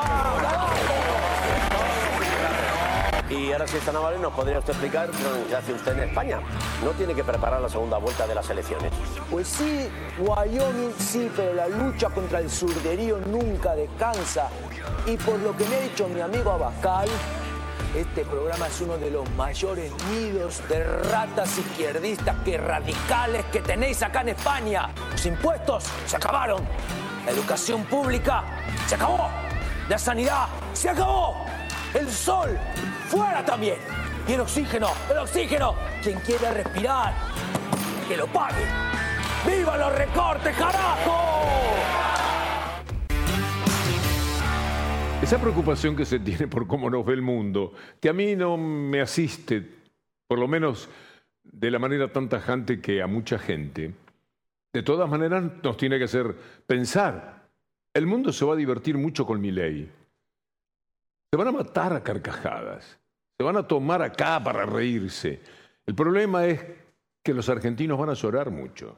Y 3.30 3.52
ahora 3.52 3.68
si 3.68 3.76
está 3.78 3.92
amable, 3.92 4.20
¿nos 4.20 4.34
podría 4.34 4.60
usted 4.60 4.72
explicar 4.72 5.10
qué 5.50 5.56
hace 5.56 5.74
usted 5.74 5.92
en 5.94 6.10
España? 6.10 6.40
¿No 6.84 6.92
tiene 6.92 7.14
que 7.14 7.26
preparar 7.26 7.60
la 7.60 7.68
segunda 7.68 7.98
vuelta 7.98 8.26
de 8.26 8.34
las 8.34 8.50
elecciones? 8.50 8.94
Pues 9.30 9.48
sí, 9.50 9.90
Wyoming 10.20 10.94
sí, 10.98 11.30
pero 11.36 11.54
la 11.54 11.68
lucha 11.68 12.10
contra 12.10 12.40
el 12.40 12.50
surderío 12.50 13.18
nunca 13.28 13.76
descansa. 13.76 14.48
Y 15.06 15.18
por 15.18 15.40
lo 15.40 15.56
que 15.58 15.66
me 15.66 15.76
ha 15.76 15.80
dicho 15.82 16.08
mi 16.08 16.22
amigo 16.22 16.52
Abascal, 16.52 17.10
este 17.96 18.24
programa 18.24 18.68
es 18.68 18.80
uno 18.80 18.98
de 18.98 19.12
los 19.12 19.30
mayores 19.32 19.92
nidos 20.12 20.62
de 20.70 20.84
ratas 20.84 21.58
izquierdistas 21.58 22.36
que 22.46 22.58
radicales 22.58 23.44
que 23.52 23.60
tenéis 23.60 24.04
acá 24.04 24.22
en 24.22 24.30
España. 24.30 24.90
Los 25.12 25.26
impuestos 25.26 25.84
se 26.06 26.16
acabaron. 26.16 26.64
La 27.26 27.32
educación 27.32 27.84
pública 27.86 28.44
se 28.88 28.96
acabó. 28.96 29.28
La 29.90 29.98
sanidad 29.98 30.48
se 30.72 30.90
acabó. 30.90 31.36
El 31.94 32.10
sol 32.10 32.58
fuera 33.08 33.44
también. 33.46 33.78
Y 34.28 34.34
el 34.34 34.42
oxígeno, 34.42 34.90
el 35.10 35.18
oxígeno. 35.20 35.76
Quien 36.04 36.20
quiera 36.20 36.52
respirar, 36.52 37.14
que 38.08 38.18
lo 38.18 38.28
pague. 38.28 38.64
¡Viva 39.46 39.78
los 39.78 39.96
recortes, 39.96 40.56
carajo! 40.58 41.38
Esa 45.22 45.42
preocupación 45.42 45.96
que 45.96 46.06
se 46.06 46.20
tiene 46.20 46.48
por 46.48 46.68
cómo 46.68 46.90
nos 46.90 47.06
ve 47.06 47.14
el 47.14 47.22
mundo, 47.22 47.74
que 48.00 48.10
a 48.10 48.14
mí 48.14 48.36
no 48.36 48.56
me 48.58 49.02
asiste, 49.02 49.66
por 50.28 50.38
lo 50.40 50.48
menos 50.48 50.90
de 51.44 51.72
la 51.72 51.80
manera 51.80 52.12
tan 52.12 52.30
tajante 52.30 52.80
que 52.80 53.02
a 53.02 53.08
mucha 53.08 53.40
gente, 53.40 53.94
de 54.74 54.84
todas 54.84 55.10
maneras 55.10 55.44
nos 55.64 55.76
tiene 55.76 55.98
que 55.98 56.04
hacer 56.04 56.36
pensar. 56.68 57.48
El 57.94 58.06
mundo 58.06 58.32
se 58.32 58.46
va 58.46 58.54
a 58.54 58.58
divertir 58.58 58.98
mucho 58.98 59.26
con 59.26 59.42
mi 59.42 59.52
ley. 59.52 59.90
Se 61.30 61.38
van 61.38 61.48
a 61.48 61.52
matar 61.52 61.94
a 61.94 62.04
carcajadas. 62.04 63.00
Se 63.38 63.44
van 63.44 63.58
a 63.58 63.68
tomar 63.68 64.02
acá 64.02 64.42
para 64.44 64.66
reírse. 64.66 65.42
El 65.86 65.94
problema 65.94 66.46
es 66.46 66.66
que 67.24 67.34
los 67.34 67.50
argentinos 67.50 68.00
van 68.00 68.10
a 68.10 68.14
llorar 68.14 68.50
mucho. 68.50 68.96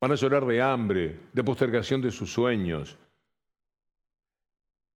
Van 0.00 0.12
a 0.12 0.16
llorar 0.16 0.44
de 0.44 0.60
hambre, 0.60 1.20
de 1.32 1.44
postergación 1.44 2.00
de 2.00 2.10
sus 2.10 2.32
sueños. 2.32 2.96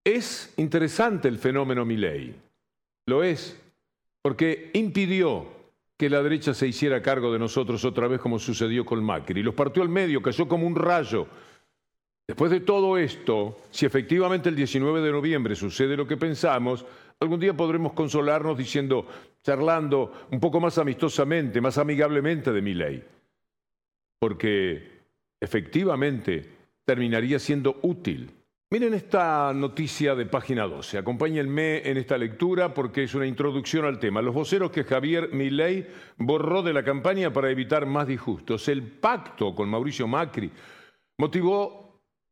Es 0.04 0.54
interesante 0.58 1.28
el 1.28 1.38
fenómeno 1.38 1.86
Milei. 1.86 2.36
Lo 3.06 3.24
es, 3.24 3.60
porque 4.22 4.72
impidió 4.74 5.48
que 5.98 6.10
la 6.10 6.24
derecha 6.24 6.54
se 6.54 6.68
hiciera 6.68 7.02
cargo 7.02 7.32
de 7.32 7.40
nosotros 7.40 7.86
otra 7.86 8.08
vez 8.08 8.20
como 8.20 8.40
sucedió 8.40 8.84
con 8.84 9.04
Macri. 9.04 9.44
Los 9.44 9.54
partió 9.54 9.84
al 9.84 9.90
medio, 9.90 10.22
cayó 10.22 10.48
como 10.48 10.66
un 10.66 10.76
rayo 10.76 11.28
Después 12.32 12.50
de 12.50 12.62
todo 12.62 12.98
esto, 12.98 13.58
si 13.72 13.86
efectivamente 13.86 14.48
el 14.48 14.56
19 14.56 15.02
de 15.02 15.12
noviembre 15.12 15.54
sucede 15.54 15.98
lo 15.98 16.08
que 16.08 16.16
pensamos, 16.16 16.86
algún 17.20 17.42
día 17.42 17.54
podremos 17.54 17.92
consolarnos 17.92 18.58
diciendo, 18.58 19.06
charlando 19.44 20.28
un 20.32 20.40
poco 20.40 20.62
más 20.62 20.78
amistosamente, 20.78 21.60
más 21.60 21.78
amigablemente 21.78 22.54
de 22.54 22.62
mi 22.62 22.74
ley. 22.74 23.04
Porque 24.18 25.02
efectivamente 25.42 26.48
terminaría 26.86 27.38
siendo 27.38 27.80
útil. 27.82 28.32
Miren 28.70 28.94
esta 28.94 29.52
noticia 29.54 30.16
de 30.16 30.26
página 30.26 30.66
12. 30.66 31.00
Acompáñenme 31.00 31.80
en 31.80 31.98
esta 31.98 32.18
lectura 32.18 32.74
porque 32.74 33.04
es 33.04 33.14
una 33.14 33.28
introducción 33.28 33.84
al 33.84 34.00
tema. 34.00 34.22
Los 34.22 34.34
voceros 34.34 34.72
que 34.72 34.86
Javier 34.86 35.34
Milei 35.34 35.86
borró 36.16 36.64
de 36.64 36.72
la 36.72 36.86
campaña 36.86 37.34
para 37.34 37.52
evitar 37.52 37.86
más 37.86 38.08
disgustos. 38.08 38.70
El 38.70 38.84
pacto 38.84 39.54
con 39.54 39.68
Mauricio 39.68 40.08
Macri 40.08 40.50
motivó 41.18 41.81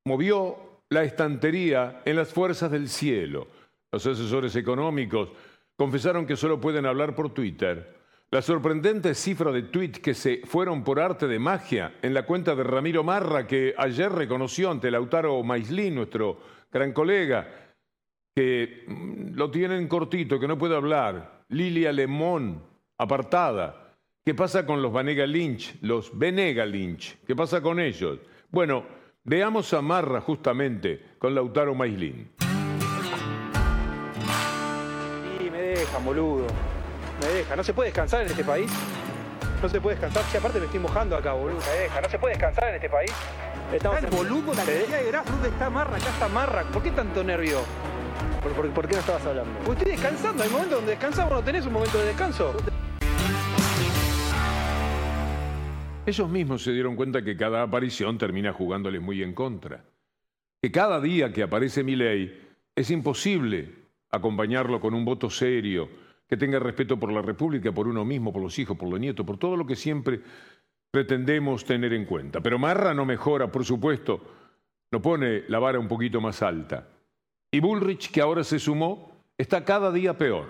movió 0.06 0.84
la 0.90 1.04
estantería 1.04 2.02
en 2.06 2.16
las 2.16 2.34
fuerzas 2.34 2.72
del 2.72 2.90
cielo. 2.90 3.48
Los 3.92 4.06
asesores 4.06 4.56
económicos 4.56 5.30
confesaron 5.76 6.26
que 6.26 6.36
solo 6.36 6.60
pueden 6.60 6.86
hablar 6.86 7.16
por 7.16 7.34
Twitter. 7.34 8.00
La 8.32 8.42
sorprendente 8.44 9.16
cifra 9.16 9.52
de 9.52 9.64
tweets 9.64 10.00
que 10.00 10.14
se 10.14 10.42
fueron 10.46 10.84
por 10.84 11.00
arte 11.00 11.28
de 11.28 11.40
magia 11.40 11.96
en 12.02 12.14
la 12.14 12.28
cuenta 12.28 12.54
de 12.56 12.64
Ramiro 12.64 13.04
Marra, 13.04 13.48
que 13.48 13.74
ayer 13.76 14.12
reconoció 14.12 14.70
ante 14.70 14.92
Lautaro 14.92 15.42
Maislín, 15.42 15.96
nuestro 15.96 16.40
gran 16.72 16.94
colega, 16.94 17.48
que 18.36 18.84
mm, 18.88 19.36
lo 19.36 19.50
tienen 19.50 19.88
cortito, 19.88 20.40
que 20.40 20.48
no 20.48 20.60
puede 20.60 20.76
hablar. 20.76 21.44
Lilia 21.50 21.92
Lemón, 21.92 22.62
apartada. 23.00 23.96
¿Qué 24.24 24.36
pasa 24.36 24.64
con 24.64 24.82
los 24.82 24.94
Vanega 24.94 25.26
Lynch, 25.26 25.82
los 25.82 26.16
Venega 26.16 26.66
Lynch? 26.66 27.18
¿Qué 27.26 27.36
pasa 27.36 27.62
con 27.62 27.80
ellos? 27.80 28.20
Bueno, 28.52 28.86
Veamos 29.30 29.72
a 29.76 29.82
Marra 29.84 30.22
justamente 30.22 31.14
con 31.20 31.36
Lautaro 31.36 31.76
Maislin. 31.76 32.32
Y 35.40 35.50
me 35.52 35.62
dejan, 35.62 36.04
boludo. 36.04 36.48
Me 37.22 37.28
deja. 37.28 37.56
¿No 37.56 37.64
se 37.64 37.72
puede 37.72 37.90
descansar 37.90 38.24
en 38.24 38.30
este 38.30 38.44
país? 38.44 38.72
No 39.62 39.70
se 39.70 39.80
puede 39.80 39.98
descansar. 39.98 40.24
Si 40.32 40.38
aparte 40.38 40.58
me 40.58 40.66
estoy 40.66 40.80
mojando 40.80 41.16
acá, 41.16 41.34
boludo. 41.34 41.60
Me 41.60 41.82
deja. 41.84 42.02
¿No 42.02 42.10
se 42.10 42.18
puede 42.18 42.34
descansar 42.34 42.70
en 42.70 42.76
este 42.78 42.90
país? 42.90 43.12
Estamos 43.72 44.02
en... 44.02 44.10
boludo, 44.10 44.52
la 44.52 44.64
cantidad 44.64 45.00
de 45.00 45.08
graf. 45.12 45.30
¿Dónde 45.30 45.50
está 45.50 45.70
Marra? 45.70 45.98
Acá 45.98 46.10
está 46.10 46.28
Marra. 46.28 46.64
¿Por 46.64 46.82
qué 46.82 46.90
tanto 46.90 47.24
nervio? 47.24 47.60
¿Por, 48.42 48.88
qué 48.88 48.94
no 48.96 49.00
estabas 49.00 49.24
hablando? 49.28 49.60
Porque 49.64 49.84
estoy 49.84 49.92
descansando. 49.92 50.42
Hay 50.42 50.50
momentos 50.50 50.78
donde 50.80 50.94
descansamos. 50.94 51.34
¿No 51.34 51.44
tenés 51.44 51.68
un 51.68 51.74
momento 51.74 52.00
de 52.00 52.06
descanso? 52.06 52.56
Ellos 56.10 56.28
mismos 56.28 56.64
se 56.64 56.74
dieron 56.74 56.96
cuenta 56.96 57.24
que 57.24 57.38
cada 57.38 57.62
aparición 57.62 58.18
termina 58.18 58.52
jugándoles 58.52 59.00
muy 59.00 59.22
en 59.22 59.32
contra. 59.32 59.86
Que 60.60 60.72
cada 60.72 61.00
día 61.00 61.32
que 61.32 61.44
aparece 61.44 61.84
mi 61.84 61.96
ley 61.96 62.50
es 62.74 62.90
imposible 62.90 63.70
acompañarlo 64.10 64.82
con 64.82 64.96
un 64.96 65.06
voto 65.06 65.30
serio, 65.30 65.88
que 66.28 66.36
tenga 66.36 66.58
respeto 66.58 66.98
por 66.98 67.12
la 67.12 67.22
República, 67.22 67.72
por 67.72 67.88
uno 67.88 68.04
mismo, 68.06 68.34
por 68.34 68.42
los 68.42 68.58
hijos, 68.58 68.76
por 68.76 68.90
los 68.90 69.00
nietos, 69.00 69.24
por 69.24 69.38
todo 69.38 69.56
lo 69.56 69.68
que 69.68 69.76
siempre 69.76 70.20
pretendemos 70.90 71.64
tener 71.64 71.94
en 71.94 72.06
cuenta. 72.06 72.42
Pero 72.42 72.58
Marra 72.58 72.96
no 72.96 73.06
mejora, 73.06 73.52
por 73.52 73.64
supuesto, 73.64 74.20
no 74.90 75.04
pone 75.04 75.44
la 75.48 75.60
vara 75.60 75.78
un 75.78 75.88
poquito 75.88 76.20
más 76.20 76.42
alta. 76.42 76.88
Y 77.52 77.60
Bullrich, 77.60 78.10
que 78.10 78.22
ahora 78.22 78.44
se 78.44 78.58
sumó, 78.58 79.12
está 79.38 79.64
cada 79.64 79.92
día 79.92 80.18
peor. 80.18 80.48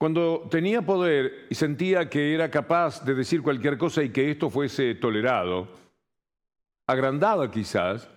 Cuando 0.00 0.48
tenía 0.50 0.80
poder 0.80 1.44
y 1.50 1.54
sentía 1.54 2.08
que 2.08 2.32
era 2.32 2.50
capaz 2.50 3.04
de 3.04 3.14
decir 3.14 3.42
cualquier 3.42 3.76
cosa 3.76 4.02
y 4.02 4.08
que 4.08 4.30
esto 4.30 4.48
fuese 4.48 4.94
tolerado, 4.94 5.68
agrandada 6.86 7.50
quizás, 7.50 8.08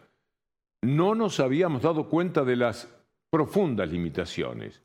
no 0.81 1.13
nos 1.13 1.41
habíamos 1.41 1.81
dado 1.81 2.07
cuenta 2.07 2.45
de 2.45 2.55
las 2.55 2.87
profundas 3.29 3.89
limitaciones 3.89 4.81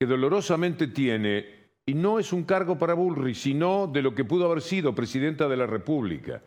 que 0.00 0.06
dolorosamente 0.06 0.86
tiene, 0.86 1.44
y 1.84 1.92
no 1.92 2.18
es 2.18 2.32
un 2.32 2.44
cargo 2.44 2.78
para 2.78 2.94
Bullrich, 2.94 3.36
sino 3.36 3.86
de 3.86 4.00
lo 4.00 4.14
que 4.14 4.24
pudo 4.24 4.46
haber 4.46 4.62
sido 4.62 4.94
presidenta 4.94 5.46
de 5.46 5.58
la 5.58 5.66
República. 5.66 6.40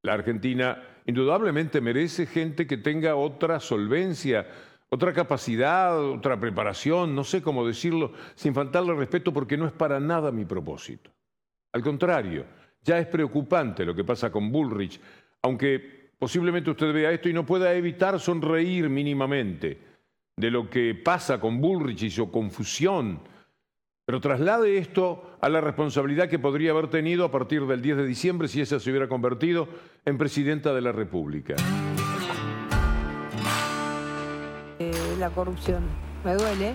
La 0.00 0.14
Argentina 0.14 0.82
indudablemente 1.04 1.82
merece 1.82 2.24
gente 2.24 2.66
que 2.66 2.78
tenga 2.78 3.16
otra 3.16 3.60
solvencia, 3.60 4.48
otra 4.94 5.12
capacidad, 5.12 6.00
otra 6.00 6.38
preparación, 6.38 7.16
no 7.16 7.24
sé 7.24 7.42
cómo 7.42 7.66
decirlo, 7.66 8.12
sin 8.36 8.54
faltarle 8.54 8.94
respeto 8.94 9.32
porque 9.32 9.56
no 9.56 9.66
es 9.66 9.72
para 9.72 9.98
nada 9.98 10.30
mi 10.30 10.44
propósito. 10.44 11.10
Al 11.72 11.82
contrario, 11.82 12.44
ya 12.80 12.98
es 12.98 13.06
preocupante 13.08 13.84
lo 13.84 13.92
que 13.92 14.04
pasa 14.04 14.30
con 14.30 14.52
Bullrich, 14.52 15.00
aunque 15.42 16.12
posiblemente 16.16 16.70
usted 16.70 16.92
vea 16.92 17.10
esto 17.10 17.28
y 17.28 17.32
no 17.32 17.44
pueda 17.44 17.74
evitar 17.74 18.20
sonreír 18.20 18.88
mínimamente 18.88 19.78
de 20.36 20.50
lo 20.50 20.70
que 20.70 20.94
pasa 20.94 21.40
con 21.40 21.60
Bullrich 21.60 22.04
y 22.04 22.10
su 22.10 22.30
confusión, 22.30 23.18
pero 24.06 24.20
traslade 24.20 24.78
esto 24.78 25.38
a 25.40 25.48
la 25.48 25.60
responsabilidad 25.60 26.28
que 26.28 26.38
podría 26.38 26.70
haber 26.70 26.88
tenido 26.88 27.24
a 27.24 27.32
partir 27.32 27.66
del 27.66 27.82
10 27.82 27.96
de 27.96 28.06
diciembre 28.06 28.46
si 28.46 28.60
ella 28.60 28.78
se 28.78 28.90
hubiera 28.90 29.08
convertido 29.08 29.66
en 30.04 30.18
presidenta 30.18 30.72
de 30.72 30.82
la 30.82 30.92
República. 30.92 31.56
La 35.24 35.30
corrupción. 35.30 35.82
Me 36.24 36.34
duele 36.34 36.74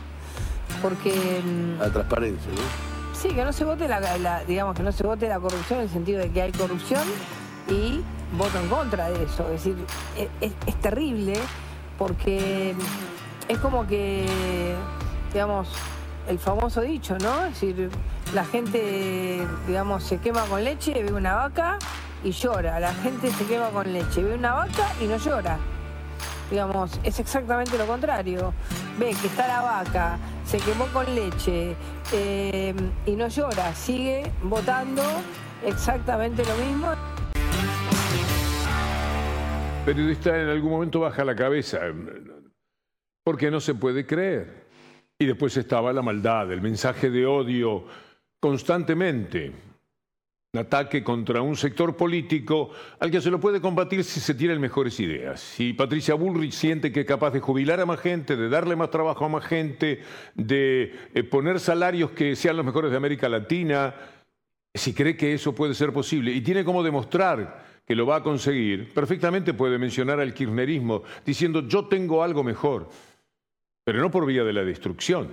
porque... 0.82 1.42
mm, 1.44 1.80
La 1.80 1.90
transparencia, 1.92 2.52
¿no? 2.52 2.90
Sí, 3.14 3.30
que 3.30 3.44
no 3.44 3.52
se 3.52 3.66
vote 3.66 3.88
la, 3.88 4.00
la- 4.18 4.44
digamos 4.46 4.76
que 4.76 4.84
no 4.84 4.92
se 4.92 5.04
vote 5.06 5.28
la 5.28 5.40
corrupción 5.40 5.80
en 5.80 5.86
el 5.86 5.92
sentido 5.92 6.20
de 6.20 6.30
que 6.32 6.42
hay 6.42 6.52
corrupción 6.52 7.04
y 7.68 8.02
voto 8.38 8.60
en 8.60 8.70
contra 8.70 9.10
de 9.10 9.24
eso. 9.24 9.44
Es 9.48 9.64
decir, 9.64 9.76
es, 10.18 10.28
es- 10.42 10.54
es 10.66 10.76
terrible 10.80 11.34
porque 11.98 12.74
es 13.48 13.58
como 13.60 13.86
que, 13.88 14.26
digamos, 15.34 15.68
el 16.30 16.40
famoso 16.40 16.82
dicho, 16.82 17.18
¿no? 17.20 17.46
Es 17.46 17.60
decir, 17.60 17.90
la 18.34 18.46
gente, 18.46 19.46
digamos, 19.68 20.04
se 20.04 20.20
quema 20.20 20.44
con 20.44 20.64
leche, 20.64 20.94
ve 21.04 21.12
una 21.12 21.36
vaca 21.36 21.78
y 22.24 22.32
llora. 22.32 22.80
La 22.80 22.94
gente 22.94 23.32
se 23.32 23.46
quema 23.46 23.70
con 23.70 23.92
leche, 23.92 24.24
ve 24.24 24.36
una 24.36 24.54
vaca 24.54 24.88
y 25.02 25.06
no 25.08 25.18
llora 25.18 25.58
digamos, 26.50 27.00
es 27.04 27.20
exactamente 27.20 27.78
lo 27.78 27.86
contrario. 27.86 28.54
Ve 28.98 29.16
que 29.22 29.28
está 29.28 29.48
la 29.48 29.62
vaca, 29.62 30.18
se 30.46 30.58
quemó 30.58 30.86
con 30.88 31.14
leche 31.14 31.76
eh, 32.12 32.74
y 33.06 33.12
no 33.12 33.28
llora, 33.28 33.74
sigue 33.74 34.32
votando 34.44 35.04
exactamente 35.66 36.44
lo 36.46 36.56
mismo. 36.56 36.96
periodista 39.86 40.40
en 40.40 40.50
algún 40.50 40.70
momento 40.70 41.00
baja 41.00 41.26
la 41.26 41.36
cabeza, 41.36 41.80
porque 43.24 43.50
no 43.50 43.60
se 43.60 43.74
puede 43.74 44.06
creer. 44.06 44.68
Y 45.18 45.26
después 45.26 45.58
estaba 45.58 45.92
la 45.92 46.04
maldad, 46.04 46.52
el 46.52 46.62
mensaje 46.62 47.10
de 47.10 47.26
odio 47.26 47.86
constantemente, 48.40 49.52
un 50.52 50.62
ataque 50.62 51.04
contra 51.04 51.44
un 51.44 51.56
sector 51.56 51.96
político 51.96 52.72
al 53.00 53.12
que 53.12 53.22
se 53.22 53.30
lo 53.30 53.40
puede 53.40 53.62
combatir 53.62 54.04
si 54.04 54.20
se 54.20 54.34
tienen 54.34 54.60
mejores 54.60 55.00
ideas. 55.00 55.40
Si 55.40 55.74
Patricia 55.74 56.16
Bullrich 56.16 56.54
siente 56.54 56.92
que 56.92 57.02
es 57.02 57.06
capaz 57.06 57.30
de 57.30 57.40
jubilar 57.40 57.80
a 57.80 57.86
más 57.86 58.00
gente, 58.00 58.36
de 58.36 58.50
darle 58.50 58.76
más 58.76 58.90
trabajo 58.90 59.26
a 59.26 59.30
más 59.30 59.46
gente, 59.46 60.02
de 60.34 60.92
eh, 61.14 61.24
poner 61.24 61.60
salarios 61.60 62.10
que 62.12 62.36
sean 62.36 62.58
los 62.58 62.66
mejores 62.66 62.90
de 62.90 62.98
América 62.98 63.30
Latina, 63.30 63.94
si 64.74 64.92
cree 64.92 65.16
que 65.16 65.36
eso 65.36 65.54
puede 65.54 65.76
ser 65.76 65.94
posible 65.94 66.32
y 66.32 66.42
tiene 66.42 66.66
como 66.66 66.82
demostrar 66.82 67.84
que 67.86 67.96
lo 67.96 68.08
va 68.08 68.16
a 68.16 68.24
conseguir, 68.24 68.92
perfectamente 68.92 69.54
puede 69.54 69.78
mencionar 69.78 70.20
al 70.20 70.34
kirchnerismo 70.34 71.04
diciendo 71.24 71.68
yo 71.68 71.86
tengo 71.86 72.24
algo 72.24 72.44
mejor, 72.44 72.90
pero 73.84 74.00
no 74.00 74.10
por 74.10 74.26
vía 74.26 74.44
de 74.44 74.54
la 74.54 74.64
destrucción, 74.64 75.30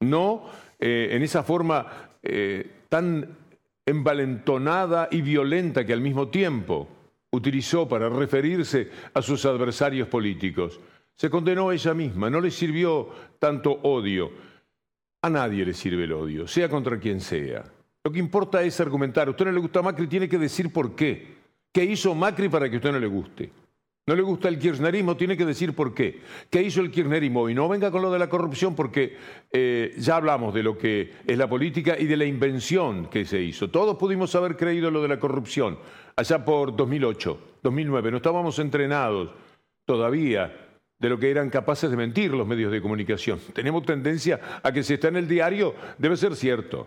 no 0.00 0.44
eh, 0.78 1.08
en 1.12 1.22
esa 1.22 1.42
forma 1.42 2.10
eh, 2.22 2.70
tan 2.90 3.47
envalentonada 3.88 5.08
y 5.10 5.22
violenta 5.22 5.84
que 5.84 5.92
al 5.92 6.00
mismo 6.00 6.28
tiempo 6.28 6.88
utilizó 7.30 7.88
para 7.88 8.08
referirse 8.08 8.90
a 9.14 9.22
sus 9.22 9.44
adversarios 9.44 10.08
políticos. 10.08 10.80
Se 11.16 11.30
condenó 11.30 11.70
a 11.70 11.74
ella 11.74 11.94
misma, 11.94 12.30
no 12.30 12.40
le 12.40 12.50
sirvió 12.50 13.08
tanto 13.38 13.72
odio. 13.82 14.30
A 15.22 15.30
nadie 15.30 15.64
le 15.64 15.74
sirve 15.74 16.04
el 16.04 16.12
odio, 16.12 16.46
sea 16.46 16.68
contra 16.68 16.98
quien 16.98 17.20
sea. 17.20 17.64
Lo 18.04 18.12
que 18.12 18.18
importa 18.18 18.62
es 18.62 18.80
argumentar. 18.80 19.26
A 19.26 19.32
usted 19.32 19.46
no 19.46 19.52
le 19.52 19.60
gusta 19.60 19.82
Macri, 19.82 20.06
tiene 20.06 20.28
que 20.28 20.38
decir 20.38 20.72
por 20.72 20.94
qué. 20.94 21.38
¿Qué 21.72 21.84
hizo 21.84 22.14
Macri 22.14 22.48
para 22.48 22.68
que 22.68 22.76
a 22.76 22.78
usted 22.78 22.92
no 22.92 23.00
le 23.00 23.06
guste? 23.06 23.50
No 24.08 24.16
le 24.16 24.22
gusta 24.22 24.48
el 24.48 24.58
kirchnerismo, 24.58 25.18
tiene 25.18 25.36
que 25.36 25.44
decir 25.44 25.74
por 25.74 25.92
qué. 25.92 26.22
¿Qué 26.48 26.62
hizo 26.62 26.80
el 26.80 26.90
kirchnerismo? 26.90 27.50
Y 27.50 27.54
no 27.54 27.68
venga 27.68 27.90
con 27.90 28.00
lo 28.00 28.10
de 28.10 28.18
la 28.18 28.30
corrupción 28.30 28.74
porque 28.74 29.18
eh, 29.52 29.94
ya 29.98 30.16
hablamos 30.16 30.54
de 30.54 30.62
lo 30.62 30.78
que 30.78 31.12
es 31.26 31.36
la 31.36 31.46
política 31.46 31.94
y 31.98 32.06
de 32.06 32.16
la 32.16 32.24
invención 32.24 33.10
que 33.10 33.26
se 33.26 33.42
hizo. 33.42 33.68
Todos 33.68 33.98
pudimos 33.98 34.34
haber 34.34 34.56
creído 34.56 34.90
lo 34.90 35.02
de 35.02 35.08
la 35.08 35.20
corrupción 35.20 35.78
allá 36.16 36.42
por 36.42 36.74
2008, 36.74 37.38
2009. 37.62 38.10
No 38.10 38.16
estábamos 38.16 38.58
entrenados 38.58 39.28
todavía 39.84 40.56
de 40.98 41.08
lo 41.10 41.18
que 41.18 41.30
eran 41.30 41.50
capaces 41.50 41.90
de 41.90 41.96
mentir 41.98 42.32
los 42.32 42.46
medios 42.46 42.72
de 42.72 42.80
comunicación. 42.80 43.38
Tenemos 43.52 43.84
tendencia 43.84 44.40
a 44.62 44.72
que 44.72 44.84
si 44.84 44.94
está 44.94 45.08
en 45.08 45.16
el 45.16 45.28
diario 45.28 45.74
debe 45.98 46.16
ser 46.16 46.34
cierto. 46.34 46.86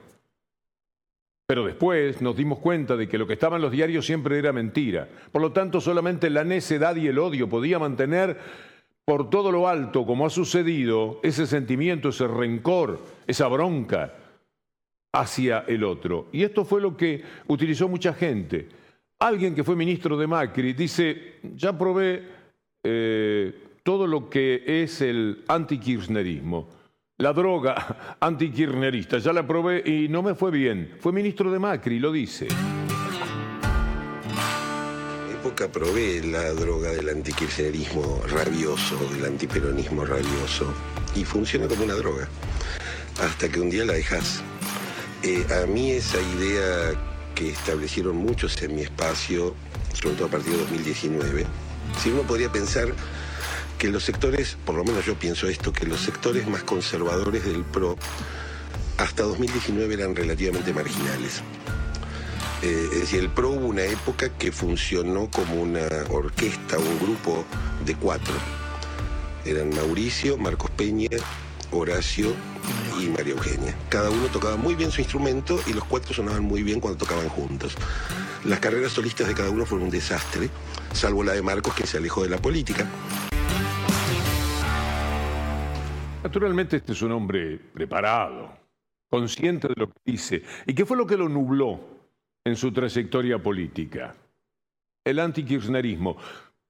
Pero 1.51 1.65
después 1.65 2.21
nos 2.21 2.37
dimos 2.37 2.59
cuenta 2.59 2.95
de 2.95 3.09
que 3.09 3.17
lo 3.17 3.27
que 3.27 3.33
estaba 3.33 3.57
en 3.57 3.61
los 3.61 3.73
diarios 3.73 4.05
siempre 4.05 4.39
era 4.39 4.53
mentira. 4.53 5.09
Por 5.33 5.41
lo 5.41 5.51
tanto, 5.51 5.81
solamente 5.81 6.29
la 6.29 6.45
necedad 6.45 6.95
y 6.95 7.07
el 7.07 7.19
odio 7.19 7.49
podía 7.49 7.77
mantener 7.77 8.37
por 9.03 9.29
todo 9.29 9.51
lo 9.51 9.67
alto, 9.67 10.05
como 10.05 10.25
ha 10.25 10.29
sucedido, 10.29 11.19
ese 11.23 11.45
sentimiento, 11.45 12.07
ese 12.07 12.25
rencor, 12.25 13.01
esa 13.27 13.49
bronca 13.49 14.13
hacia 15.11 15.65
el 15.67 15.83
otro. 15.83 16.29
Y 16.31 16.43
esto 16.43 16.63
fue 16.63 16.79
lo 16.79 16.95
que 16.95 17.21
utilizó 17.47 17.89
mucha 17.89 18.13
gente. 18.13 18.69
Alguien 19.19 19.53
que 19.53 19.65
fue 19.65 19.75
ministro 19.75 20.15
de 20.15 20.27
Macri 20.27 20.71
dice, 20.71 21.33
ya 21.57 21.77
probé 21.77 22.29
eh, 22.81 23.53
todo 23.83 24.07
lo 24.07 24.29
que 24.29 24.63
es 24.65 25.01
el 25.01 25.43
antikirchnerismo 25.49 26.80
la 27.21 27.33
droga 27.33 28.17
antikirchnerista. 28.19 29.19
Ya 29.19 29.31
la 29.31 29.45
probé 29.45 29.83
y 29.85 30.09
no 30.09 30.21
me 30.23 30.35
fue 30.35 30.51
bien. 30.51 30.95
Fue 30.99 31.13
ministro 31.13 31.51
de 31.51 31.59
Macri, 31.59 31.99
lo 31.99 32.11
dice. 32.11 32.47
época 35.31 35.67
probé 35.69 36.21
la 36.23 36.51
droga 36.51 36.91
del 36.91 37.09
antikirchnerismo 37.09 38.21
rabioso, 38.27 38.95
del 39.13 39.25
antiperonismo 39.25 40.05
rabioso, 40.05 40.71
y 41.15 41.23
funciona 41.23 41.67
como 41.67 41.83
una 41.83 41.95
droga, 41.95 42.27
hasta 43.19 43.49
que 43.49 43.59
un 43.59 43.69
día 43.69 43.85
la 43.85 43.93
dejas. 43.93 44.43
Eh, 45.23 45.45
a 45.63 45.65
mí 45.65 45.91
esa 45.91 46.19
idea 46.37 46.93
que 47.33 47.49
establecieron 47.49 48.17
muchos 48.17 48.61
en 48.61 48.75
mi 48.75 48.81
espacio, 48.81 49.55
sobre 49.93 50.15
todo 50.15 50.27
a 50.27 50.31
partir 50.31 50.53
de 50.53 50.59
2019, 50.59 51.45
si 52.01 52.11
uno 52.11 52.21
podría 52.21 52.51
pensar 52.51 52.93
que 53.81 53.89
los 53.89 54.03
sectores, 54.03 54.57
por 54.63 54.75
lo 54.75 54.83
menos 54.83 55.07
yo 55.07 55.15
pienso 55.15 55.47
esto, 55.47 55.73
que 55.73 55.87
los 55.87 56.01
sectores 56.01 56.47
más 56.47 56.61
conservadores 56.61 57.43
del 57.43 57.63
PRO 57.63 57.97
hasta 58.99 59.23
2019 59.23 59.95
eran 59.95 60.15
relativamente 60.15 60.71
marginales. 60.71 61.41
Eh, 62.61 62.89
es 62.93 62.99
decir, 62.99 63.21
el 63.21 63.31
PRO 63.31 63.49
hubo 63.49 63.65
una 63.65 63.81
época 63.81 64.29
que 64.37 64.51
funcionó 64.51 65.31
como 65.31 65.55
una 65.55 65.87
orquesta, 66.11 66.77
un 66.77 66.99
grupo 66.99 67.43
de 67.83 67.95
cuatro. 67.95 68.35
Eran 69.45 69.73
Mauricio, 69.73 70.37
Marcos 70.37 70.69
Peña, 70.69 71.09
Horacio 71.71 72.35
y 72.99 73.07
María 73.07 73.33
Eugenia. 73.33 73.75
Cada 73.89 74.11
uno 74.11 74.27
tocaba 74.27 74.57
muy 74.57 74.75
bien 74.75 74.91
su 74.91 75.01
instrumento 75.01 75.59
y 75.65 75.73
los 75.73 75.85
cuatro 75.85 76.13
sonaban 76.13 76.43
muy 76.43 76.61
bien 76.61 76.79
cuando 76.79 76.99
tocaban 76.99 77.29
juntos. 77.29 77.73
Las 78.45 78.59
carreras 78.59 78.91
solistas 78.91 79.27
de 79.27 79.33
cada 79.33 79.49
uno 79.49 79.65
fueron 79.65 79.85
un 79.85 79.91
desastre, 79.91 80.51
salvo 80.93 81.23
la 81.23 81.33
de 81.33 81.41
Marcos 81.41 81.73
que 81.73 81.87
se 81.87 81.97
alejó 81.97 82.21
de 82.21 82.29
la 82.29 82.37
política. 82.37 82.87
Naturalmente 86.31 86.77
este 86.77 86.93
es 86.93 87.01
un 87.01 87.11
hombre 87.11 87.59
preparado, 87.73 88.57
consciente 89.09 89.67
de 89.67 89.73
lo 89.75 89.87
que 89.89 89.99
dice. 90.05 90.41
¿Y 90.65 90.73
qué 90.73 90.85
fue 90.85 90.95
lo 90.95 91.05
que 91.05 91.17
lo 91.17 91.27
nubló 91.27 91.77
en 92.45 92.55
su 92.55 92.71
trayectoria 92.71 93.37
política? 93.37 94.15
El 95.03 95.19
antikirchnerismo, 95.19 96.15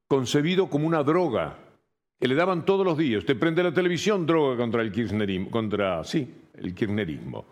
concebido 0.07 0.67
como 0.67 0.87
una 0.87 1.03
droga 1.03 1.59
que 2.19 2.27
le 2.27 2.33
daban 2.33 2.65
todos 2.65 2.83
los 2.83 2.97
días. 2.97 3.19
Usted 3.19 3.37
prende 3.37 3.61
la 3.61 3.71
televisión, 3.71 4.25
droga 4.25 4.57
contra 4.57 4.81
el 4.81 4.91
kirchnerismo, 4.91 5.51
contra, 5.51 6.03
sí, 6.03 6.27
el 6.55 6.73
kirchnerismo. 6.73 7.45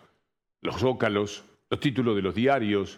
Los 0.62 0.78
zócalos, 0.78 1.46
los 1.70 1.80
títulos 1.80 2.16
de 2.16 2.24
los 2.24 2.34
diarios, 2.34 2.98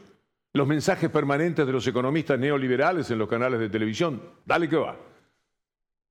los 0.54 0.65
mensajes 0.65 1.10
permanentes 1.10 1.67
de 1.67 1.74
los 1.74 1.86
economistas 1.86 2.39
neoliberales 2.39 3.12
en 3.12 3.19
los 3.19 3.28
canales 3.28 3.60
de 3.60 3.67
televisión. 3.67 4.21
Dale 4.45 4.69
que 4.69 4.78
va. 4.78 4.95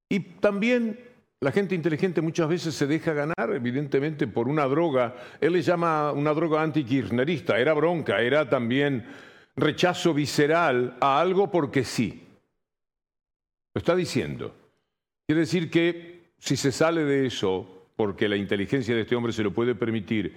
Y 0.07 0.21
también 0.21 1.10
la 1.40 1.53
gente 1.53 1.74
inteligente 1.74 2.20
muchas 2.20 2.48
veces 2.48 2.74
se 2.74 2.87
deja 2.87 3.14
ganar, 3.14 3.50
evidentemente, 3.55 4.26
por 4.26 4.46
una 4.46 4.66
droga. 4.66 5.14
Él 5.40 5.55
le 5.55 5.62
llama 5.62 6.12
una 6.12 6.35
droga 6.35 6.62
antikirchnerista. 6.62 7.59
Era 7.59 7.72
bronca, 7.72 8.20
era 8.20 8.48
también 8.48 9.07
rechazo 9.57 10.12
visceral 10.12 10.96
a 11.00 11.18
algo 11.18 11.50
porque 11.50 11.83
sí. 11.83 12.26
Lo 13.74 13.79
está 13.79 13.96
diciendo. 13.96 14.55
Quiere 15.26 15.40
decir 15.40 15.70
que 15.70 16.33
si 16.38 16.57
se 16.57 16.72
sale 16.72 17.05
de 17.05 17.26
eso, 17.26 17.87
porque 17.96 18.29
la 18.29 18.37
inteligencia 18.37 18.94
de 18.94 19.03
este 19.03 19.16
hombre 19.16 19.33
se 19.33 19.42
lo 19.42 19.53
puede 19.53 19.74
permitir, 19.74 20.37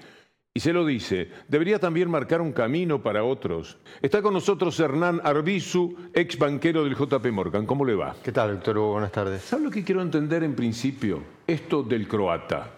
y 0.55 0.59
se 0.59 0.71
lo 0.71 0.85
dice, 0.85 1.29
debería 1.47 1.79
también 1.79 2.11
marcar 2.11 2.39
un 2.39 2.51
camino 2.51 3.01
para 3.01 3.23
otros. 3.23 3.77
Está 4.03 4.21
con 4.21 4.35
nosotros 4.35 4.79
Hernán 4.79 5.19
Arbizu, 5.23 5.95
ex 6.13 6.37
banquero 6.37 6.83
del 6.83 6.95
JP 6.95 7.25
Morgan. 7.31 7.65
¿Cómo 7.65 7.83
le 7.83 7.95
va? 7.95 8.15
¿Qué 8.23 8.31
tal, 8.31 8.53
doctor 8.53 8.77
Hugo? 8.77 8.91
Buenas 8.93 9.11
tardes. 9.11 9.41
¿Sabe 9.41 9.63
lo 9.63 9.71
que 9.71 9.83
quiero 9.83 10.03
entender 10.03 10.43
en 10.43 10.53
principio? 10.53 11.23
Esto 11.47 11.81
del 11.81 12.07
croata. 12.07 12.69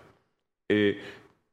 Eh, 0.70 1.02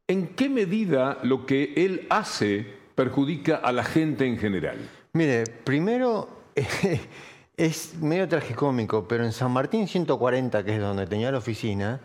¿En 0.07 0.29
qué 0.29 0.49
medida 0.49 1.19
lo 1.25 1.45
que 1.45 1.73
él 1.75 2.07
hace 2.09 2.67
perjudica 2.95 3.57
a 3.57 3.73
la 3.73 3.83
gente 3.83 4.25
en 4.25 4.39
general? 4.39 4.79
Mire, 5.15 5.43
primero 5.65 6.29
es 7.57 8.01
medio 8.01 8.29
tragicómico, 8.29 9.09
pero 9.09 9.25
en 9.25 9.33
San 9.33 9.51
Martín 9.51 9.89
140, 9.89 10.65
que 10.65 10.77
es 10.77 10.81
donde 10.81 11.09
tenía 11.09 11.33
la 11.33 11.39
oficina, 11.39 12.01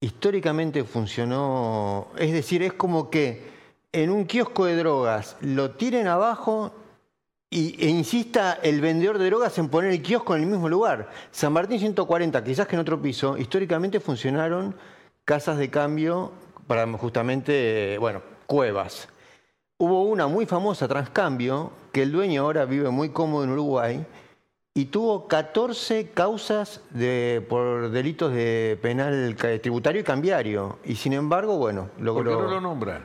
históricamente 0.00 0.84
funcionó, 0.84 2.08
es 2.16 2.32
decir, 2.32 2.62
es 2.62 2.72
como 2.72 3.10
que 3.10 3.48
en 3.92 4.10
un 4.10 4.26
kiosco 4.26 4.66
de 4.66 4.76
drogas 4.76 5.36
lo 5.40 5.72
tiren 5.72 6.06
abajo 6.06 6.72
y, 7.50 7.82
e 7.84 7.88
insista 7.88 8.58
el 8.62 8.80
vendedor 8.80 9.18
de 9.18 9.26
drogas 9.26 9.58
en 9.58 9.68
poner 9.68 9.90
el 9.90 10.02
kiosco 10.02 10.36
en 10.36 10.42
el 10.42 10.48
mismo 10.48 10.68
lugar. 10.68 11.10
San 11.30 11.52
Martín 11.52 11.78
140, 11.78 12.44
quizás 12.44 12.66
que 12.66 12.76
en 12.76 12.80
otro 12.80 13.00
piso, 13.00 13.36
históricamente 13.38 14.00
funcionaron 14.00 14.74
casas 15.24 15.58
de 15.58 15.70
cambio 15.70 16.32
para 16.66 16.86
justamente, 16.98 17.96
bueno, 17.98 18.22
cuevas. 18.46 19.08
Hubo 19.78 20.04
una 20.04 20.26
muy 20.26 20.44
famosa, 20.44 20.88
Transcambio, 20.88 21.72
que 21.92 22.02
el 22.02 22.12
dueño 22.12 22.42
ahora 22.42 22.64
vive 22.64 22.90
muy 22.90 23.10
cómodo 23.10 23.44
en 23.44 23.50
Uruguay, 23.50 24.06
y 24.78 24.84
tuvo 24.84 25.26
14 25.26 26.10
causas 26.10 26.80
de, 26.90 27.44
por 27.48 27.90
delitos 27.90 28.32
de 28.32 28.78
penal 28.80 29.34
tributario 29.60 30.02
y 30.02 30.04
cambiario. 30.04 30.78
Y 30.84 30.94
sin 30.94 31.14
embargo, 31.14 31.56
bueno, 31.56 31.90
logró... 31.98 32.34
¿Por 32.34 32.42
qué 32.42 32.44
no 32.44 32.54
lo 32.54 32.60
nombra? 32.60 33.04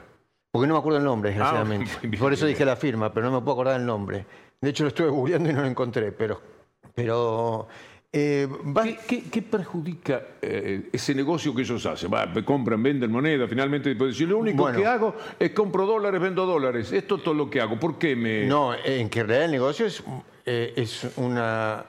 Porque 0.51 0.67
no 0.67 0.75
me 0.75 0.79
acuerdo 0.79 0.99
el 0.99 1.03
nombre, 1.03 1.31
ah, 1.31 1.33
desgraciadamente. 1.33 2.17
por 2.19 2.31
eso 2.31 2.45
dije 2.45 2.63
la 2.63 2.75
firma, 2.75 3.11
pero 3.11 3.25
no 3.25 3.39
me 3.39 3.43
puedo 3.43 3.53
acordar 3.53 3.79
el 3.79 3.87
nombre. 3.87 4.23
De 4.61 4.69
hecho, 4.69 4.83
lo 4.83 4.89
estuve 4.89 5.07
googleando 5.07 5.49
y 5.49 5.53
no 5.53 5.61
lo 5.61 5.67
encontré, 5.67 6.11
pero... 6.11 6.39
pero 6.93 7.67
eh, 8.15 8.47
¿Qué, 9.07 9.41
perjudica 9.41 10.21
eh, 10.43 10.89
ese 10.93 11.15
negocio 11.15 11.55
que 11.55 11.63
ellos 11.63 11.83
hacen? 11.87 12.13
Va, 12.13 12.31
compran, 12.45 12.83
venden 12.83 13.11
moneda, 13.11 13.47
finalmente 13.47 13.95
puede 13.95 14.11
decir, 14.11 14.29
lo 14.29 14.37
único 14.37 14.71
que 14.71 14.85
hago 14.85 15.15
es 15.39 15.49
compro 15.49 15.87
dólares, 15.87 16.21
vendo 16.21 16.45
dólares. 16.45 16.91
Esto 16.91 17.15
es 17.15 17.23
todo 17.23 17.33
lo 17.33 17.49
que 17.49 17.59
hago. 17.59 17.79
¿Por 17.79 17.97
qué 17.97 18.15
me...? 18.15 18.45
No, 18.45 18.75
en 18.75 19.09
que 19.09 19.21
en 19.21 19.27
realidad 19.27 19.45
el 19.45 19.51
negocio 19.53 19.87
es 19.87 20.03
eh, 20.45 20.73
es 20.75 21.07
una, 21.15 21.85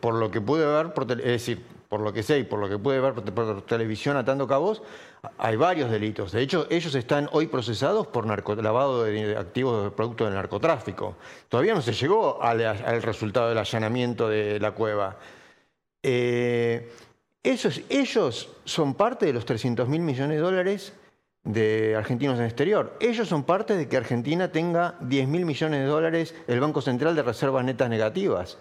por 0.00 0.14
lo 0.14 0.30
que 0.30 0.40
pude 0.40 0.66
ver, 0.66 0.92
por 0.92 1.10
es 1.10 1.24
decir, 1.24 1.62
por 1.88 2.00
lo 2.00 2.12
que 2.12 2.22
sé 2.22 2.38
y 2.38 2.44
por 2.44 2.58
lo 2.58 2.68
que 2.68 2.78
pude 2.78 2.98
ver 3.00 3.12
por, 3.12 3.62
televisión 3.62 4.16
atando 4.16 4.48
cabos, 4.48 4.82
hay 5.36 5.56
varios 5.56 5.90
delitos. 5.90 6.32
De 6.32 6.40
hecho, 6.40 6.66
ellos 6.70 6.94
están 6.94 7.28
hoy 7.32 7.46
procesados 7.46 8.06
por 8.06 8.26
lavado 8.26 9.04
de 9.04 9.36
activos 9.36 9.84
de 9.84 9.90
productos 9.90 10.26
del 10.26 10.34
narcotráfico. 10.34 11.16
Todavía 11.48 11.74
no 11.74 11.82
se 11.82 11.92
llegó 11.92 12.42
al, 12.42 13.02
resultado 13.02 13.50
del 13.50 13.58
allanamiento 13.58 14.28
de 14.28 14.58
la 14.58 14.72
cueva. 14.72 15.18
Eh, 16.02 16.90
ellos 17.44 18.48
son 18.64 18.94
parte 18.94 19.26
de 19.26 19.34
los 19.34 19.44
300 19.44 19.86
mil 19.86 20.00
millones 20.00 20.36
de 20.38 20.42
dólares 20.42 20.94
de 21.44 21.96
argentinos 21.96 22.36
en 22.36 22.42
el 22.42 22.48
exterior. 22.48 22.96
Ellos 23.00 23.28
son 23.28 23.44
parte 23.44 23.76
de 23.76 23.88
que 23.88 23.96
Argentina 23.96 24.52
tenga 24.52 24.96
10 25.00 25.28
mil 25.28 25.44
millones 25.44 25.80
de 25.80 25.86
dólares 25.86 26.34
el 26.46 26.60
Banco 26.60 26.80
Central 26.80 27.16
de 27.16 27.22
reservas 27.22 27.64
netas 27.64 27.90
negativas. 27.90 28.58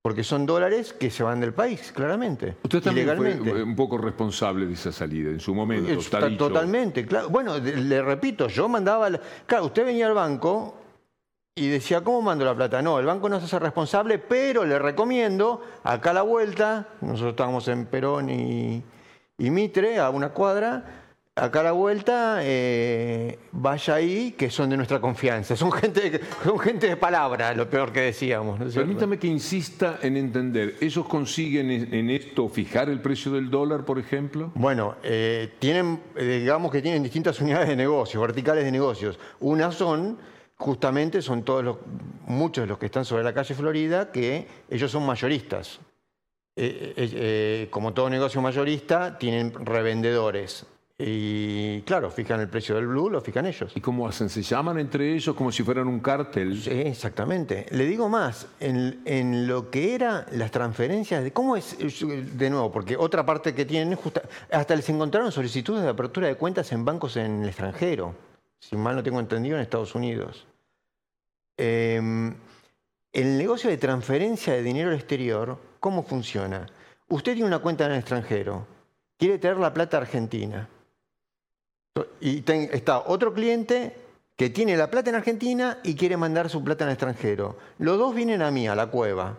Porque 0.00 0.24
son 0.24 0.46
dólares 0.46 0.92
que 0.92 1.10
se 1.10 1.22
van 1.22 1.40
del 1.40 1.52
país, 1.52 1.92
claramente. 1.92 2.56
Usted 2.62 2.80
también 2.80 3.16
fue 3.16 3.62
un 3.62 3.76
poco 3.76 3.98
responsable 3.98 4.64
de 4.64 4.72
esa 4.72 4.92
salida 4.92 5.28
en 5.28 5.40
su 5.40 5.54
momento. 5.54 5.90
Está 5.92 6.34
totalmente, 6.36 7.04
claro. 7.04 7.28
Bueno, 7.28 7.58
le 7.58 8.00
repito, 8.00 8.48
yo 8.48 8.68
mandaba... 8.68 9.10
Claro, 9.44 9.66
usted 9.66 9.84
venía 9.84 10.06
al 10.06 10.14
banco 10.14 10.78
y 11.56 11.68
decía, 11.68 12.02
¿cómo 12.02 12.22
mando 12.22 12.44
la 12.44 12.54
plata? 12.54 12.80
No, 12.80 13.00
el 13.00 13.06
banco 13.06 13.28
no 13.28 13.40
se 13.40 13.46
hace 13.46 13.58
responsable, 13.58 14.18
pero 14.18 14.64
le 14.64 14.78
recomiendo, 14.78 15.62
acá 15.82 16.10
a 16.10 16.14
la 16.14 16.22
vuelta, 16.22 16.88
nosotros 17.00 17.30
estábamos 17.30 17.66
en 17.66 17.86
Perón 17.86 18.30
y, 18.30 18.82
y 19.36 19.50
Mitre, 19.50 19.98
a 19.98 20.10
una 20.10 20.28
cuadra, 20.30 21.07
acá 21.38 21.60
a 21.60 21.64
la 21.64 21.72
vuelta, 21.72 22.40
eh, 22.42 23.38
vaya 23.52 23.94
ahí, 23.94 24.32
que 24.32 24.50
son 24.50 24.70
de 24.70 24.76
nuestra 24.76 25.00
confianza. 25.00 25.56
Son 25.56 25.70
gente, 25.72 26.20
son 26.44 26.58
gente 26.58 26.88
de 26.88 26.96
palabra, 26.96 27.54
lo 27.54 27.68
peor 27.68 27.92
que 27.92 28.00
decíamos. 28.00 28.58
Permítame 28.74 29.18
que 29.18 29.26
insista 29.26 29.98
en 30.02 30.16
entender, 30.16 30.76
¿ellos 30.80 31.06
consiguen 31.06 31.70
en 31.70 32.10
esto 32.10 32.48
fijar 32.48 32.88
el 32.88 33.00
precio 33.00 33.32
del 33.32 33.50
dólar, 33.50 33.84
por 33.84 33.98
ejemplo? 33.98 34.52
Bueno, 34.54 34.96
eh, 35.02 35.54
tienen, 35.58 36.00
eh, 36.16 36.40
digamos 36.40 36.72
que 36.72 36.82
tienen 36.82 37.02
distintas 37.02 37.40
unidades 37.40 37.68
de 37.68 37.76
negocios, 37.76 38.20
verticales 38.20 38.64
de 38.64 38.72
negocios. 38.72 39.18
Unas 39.40 39.74
son, 39.74 40.18
justamente, 40.56 41.22
son 41.22 41.42
todos 41.42 41.64
los, 41.64 41.76
muchos 42.26 42.62
de 42.62 42.68
los 42.68 42.78
que 42.78 42.86
están 42.86 43.04
sobre 43.04 43.22
la 43.22 43.32
calle 43.32 43.54
Florida, 43.54 44.10
que 44.10 44.46
ellos 44.68 44.90
son 44.90 45.06
mayoristas. 45.06 45.80
como 47.70 47.92
todo 47.92 48.10
negocio 48.10 48.42
mayorista, 48.42 49.16
tienen 49.16 49.52
revendedores 49.64 50.66
y 51.00 51.82
claro, 51.82 52.10
fijan 52.10 52.40
el 52.40 52.48
precio 52.48 52.74
del 52.74 52.88
blue, 52.88 53.08
lo 53.08 53.20
fijan 53.20 53.46
ellos. 53.46 53.70
¿Y 53.76 53.80
cómo 53.80 54.08
hacen? 54.08 54.28
¿Se 54.28 54.42
llaman 54.42 54.80
entre 54.80 55.14
ellos 55.14 55.36
como 55.36 55.52
si 55.52 55.62
fueran 55.62 55.86
un 55.86 56.00
cártel? 56.00 56.60
Sí, 56.60 56.70
exactamente. 56.70 57.66
Le 57.70 57.86
digo 57.86 58.08
más, 58.08 58.48
en, 58.58 59.46
lo 59.46 59.70
que 59.70 59.94
eran 59.94 60.26
las 60.32 60.50
transferencias, 60.50 61.22
de 61.22 61.32
¿cómo 61.32 61.54
es? 61.54 61.76
De 62.36 62.50
nuevo, 62.50 62.72
porque 62.72 62.96
otra 62.96 63.24
parte 63.24 63.54
que 63.54 63.64
tienen, 63.64 63.96
hasta 64.50 64.74
les 64.74 64.88
encontraron 64.88 65.30
solicitudes 65.30 65.84
de 65.84 65.88
apertura 65.88 66.26
de 66.26 66.34
cuentas 66.34 66.72
en 66.72 66.84
bancos 66.84 67.16
en 67.16 67.42
el 67.42 67.48
extranjero, 67.48 68.16
si 68.58 68.76
mal 68.76 68.96
no 68.96 69.02
tengo 69.04 69.20
entendido, 69.20 69.54
en 69.54 69.62
Estados 69.62 69.94
Unidos. 69.94 70.48
Em, 71.56 72.34
el 73.12 73.38
negocio 73.38 73.70
de 73.70 73.76
transferencia 73.76 74.52
de 74.52 74.64
dinero 74.64 74.90
al 74.90 74.96
exterior, 74.96 75.60
¿cómo 75.78 76.02
funciona? 76.02 76.66
Usted 77.06 77.34
tiene 77.34 77.46
una 77.46 77.60
cuenta 77.60 77.86
en 77.86 77.92
el 77.92 77.98
extranjero, 77.98 78.66
quiere 79.16 79.38
tener 79.38 79.58
la 79.58 79.72
plata 79.72 79.98
argentina 79.98 80.68
y 82.20 82.44
está 82.48 83.00
otro 83.06 83.32
cliente 83.32 83.94
que 84.36 84.50
tiene 84.50 84.76
la 84.76 84.90
plata 84.90 85.10
en 85.10 85.16
Argentina 85.16 85.78
y 85.82 85.94
quiere 85.94 86.16
mandar 86.16 86.48
su 86.48 86.62
plata 86.62 86.84
en 86.84 86.90
extranjero. 86.90 87.56
Los 87.78 87.98
dos 87.98 88.14
vienen 88.14 88.42
a 88.42 88.50
mí, 88.50 88.68
a 88.68 88.74
la 88.74 88.86
cueva. 88.86 89.36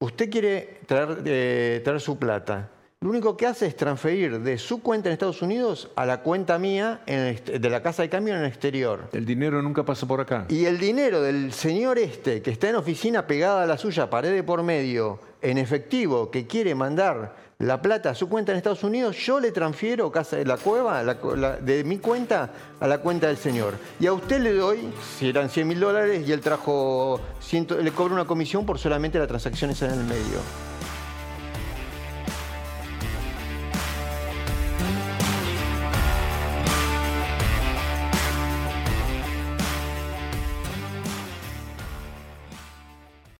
Usted 0.00 0.30
quiere 0.30 0.80
traer, 0.86 1.22
eh, 1.26 1.80
traer 1.84 2.00
su 2.00 2.18
plata. 2.18 2.70
Lo 3.02 3.08
único 3.08 3.34
que 3.34 3.46
hace 3.46 3.66
es 3.66 3.76
transferir 3.76 4.40
de 4.40 4.58
su 4.58 4.82
cuenta 4.82 5.08
en 5.08 5.14
Estados 5.14 5.40
Unidos 5.40 5.90
a 5.96 6.04
la 6.04 6.20
cuenta 6.20 6.58
mía 6.58 7.00
de 7.06 7.70
la 7.70 7.82
casa 7.82 8.02
de 8.02 8.10
cambio 8.10 8.34
en 8.34 8.40
el 8.40 8.46
exterior. 8.46 9.08
El 9.12 9.24
dinero 9.24 9.62
nunca 9.62 9.86
pasa 9.86 10.06
por 10.06 10.20
acá. 10.20 10.44
Y 10.50 10.66
el 10.66 10.78
dinero 10.78 11.22
del 11.22 11.50
señor 11.54 11.98
este, 11.98 12.42
que 12.42 12.50
está 12.50 12.68
en 12.68 12.76
oficina 12.76 13.26
pegada 13.26 13.62
a 13.62 13.66
la 13.66 13.78
suya, 13.78 14.10
pared 14.10 14.34
de 14.34 14.42
por 14.42 14.62
medio, 14.62 15.18
en 15.40 15.56
efectivo, 15.56 16.30
que 16.30 16.46
quiere 16.46 16.74
mandar 16.74 17.49
la 17.60 17.80
plata 17.80 18.10
a 18.10 18.14
su 18.14 18.28
cuenta 18.28 18.52
en 18.52 18.58
Estados 18.58 18.82
Unidos, 18.84 19.16
yo 19.18 19.38
le 19.38 19.52
transfiero 19.52 20.10
casa 20.10 20.36
de 20.36 20.46
la 20.46 20.56
cueva 20.56 21.04
de 21.04 21.84
mi 21.84 21.98
cuenta 21.98 22.50
a 22.80 22.86
la 22.86 22.98
cuenta 22.98 23.26
del 23.26 23.36
señor. 23.36 23.74
Y 24.00 24.06
a 24.06 24.14
usted 24.14 24.40
le 24.40 24.54
doy, 24.54 24.90
si 25.18 25.28
eran 25.28 25.50
100 25.50 25.68
mil 25.68 25.78
dólares 25.78 26.26
y 26.26 26.32
él 26.32 26.40
trajo, 26.40 27.20
100, 27.40 27.84
le 27.84 27.92
cobro 27.92 28.14
una 28.14 28.24
comisión 28.24 28.64
por 28.64 28.78
solamente 28.78 29.18
la 29.18 29.26
transacción 29.26 29.70
esa 29.70 29.86
en 29.92 30.00
el 30.00 30.04
medio. 30.04 30.40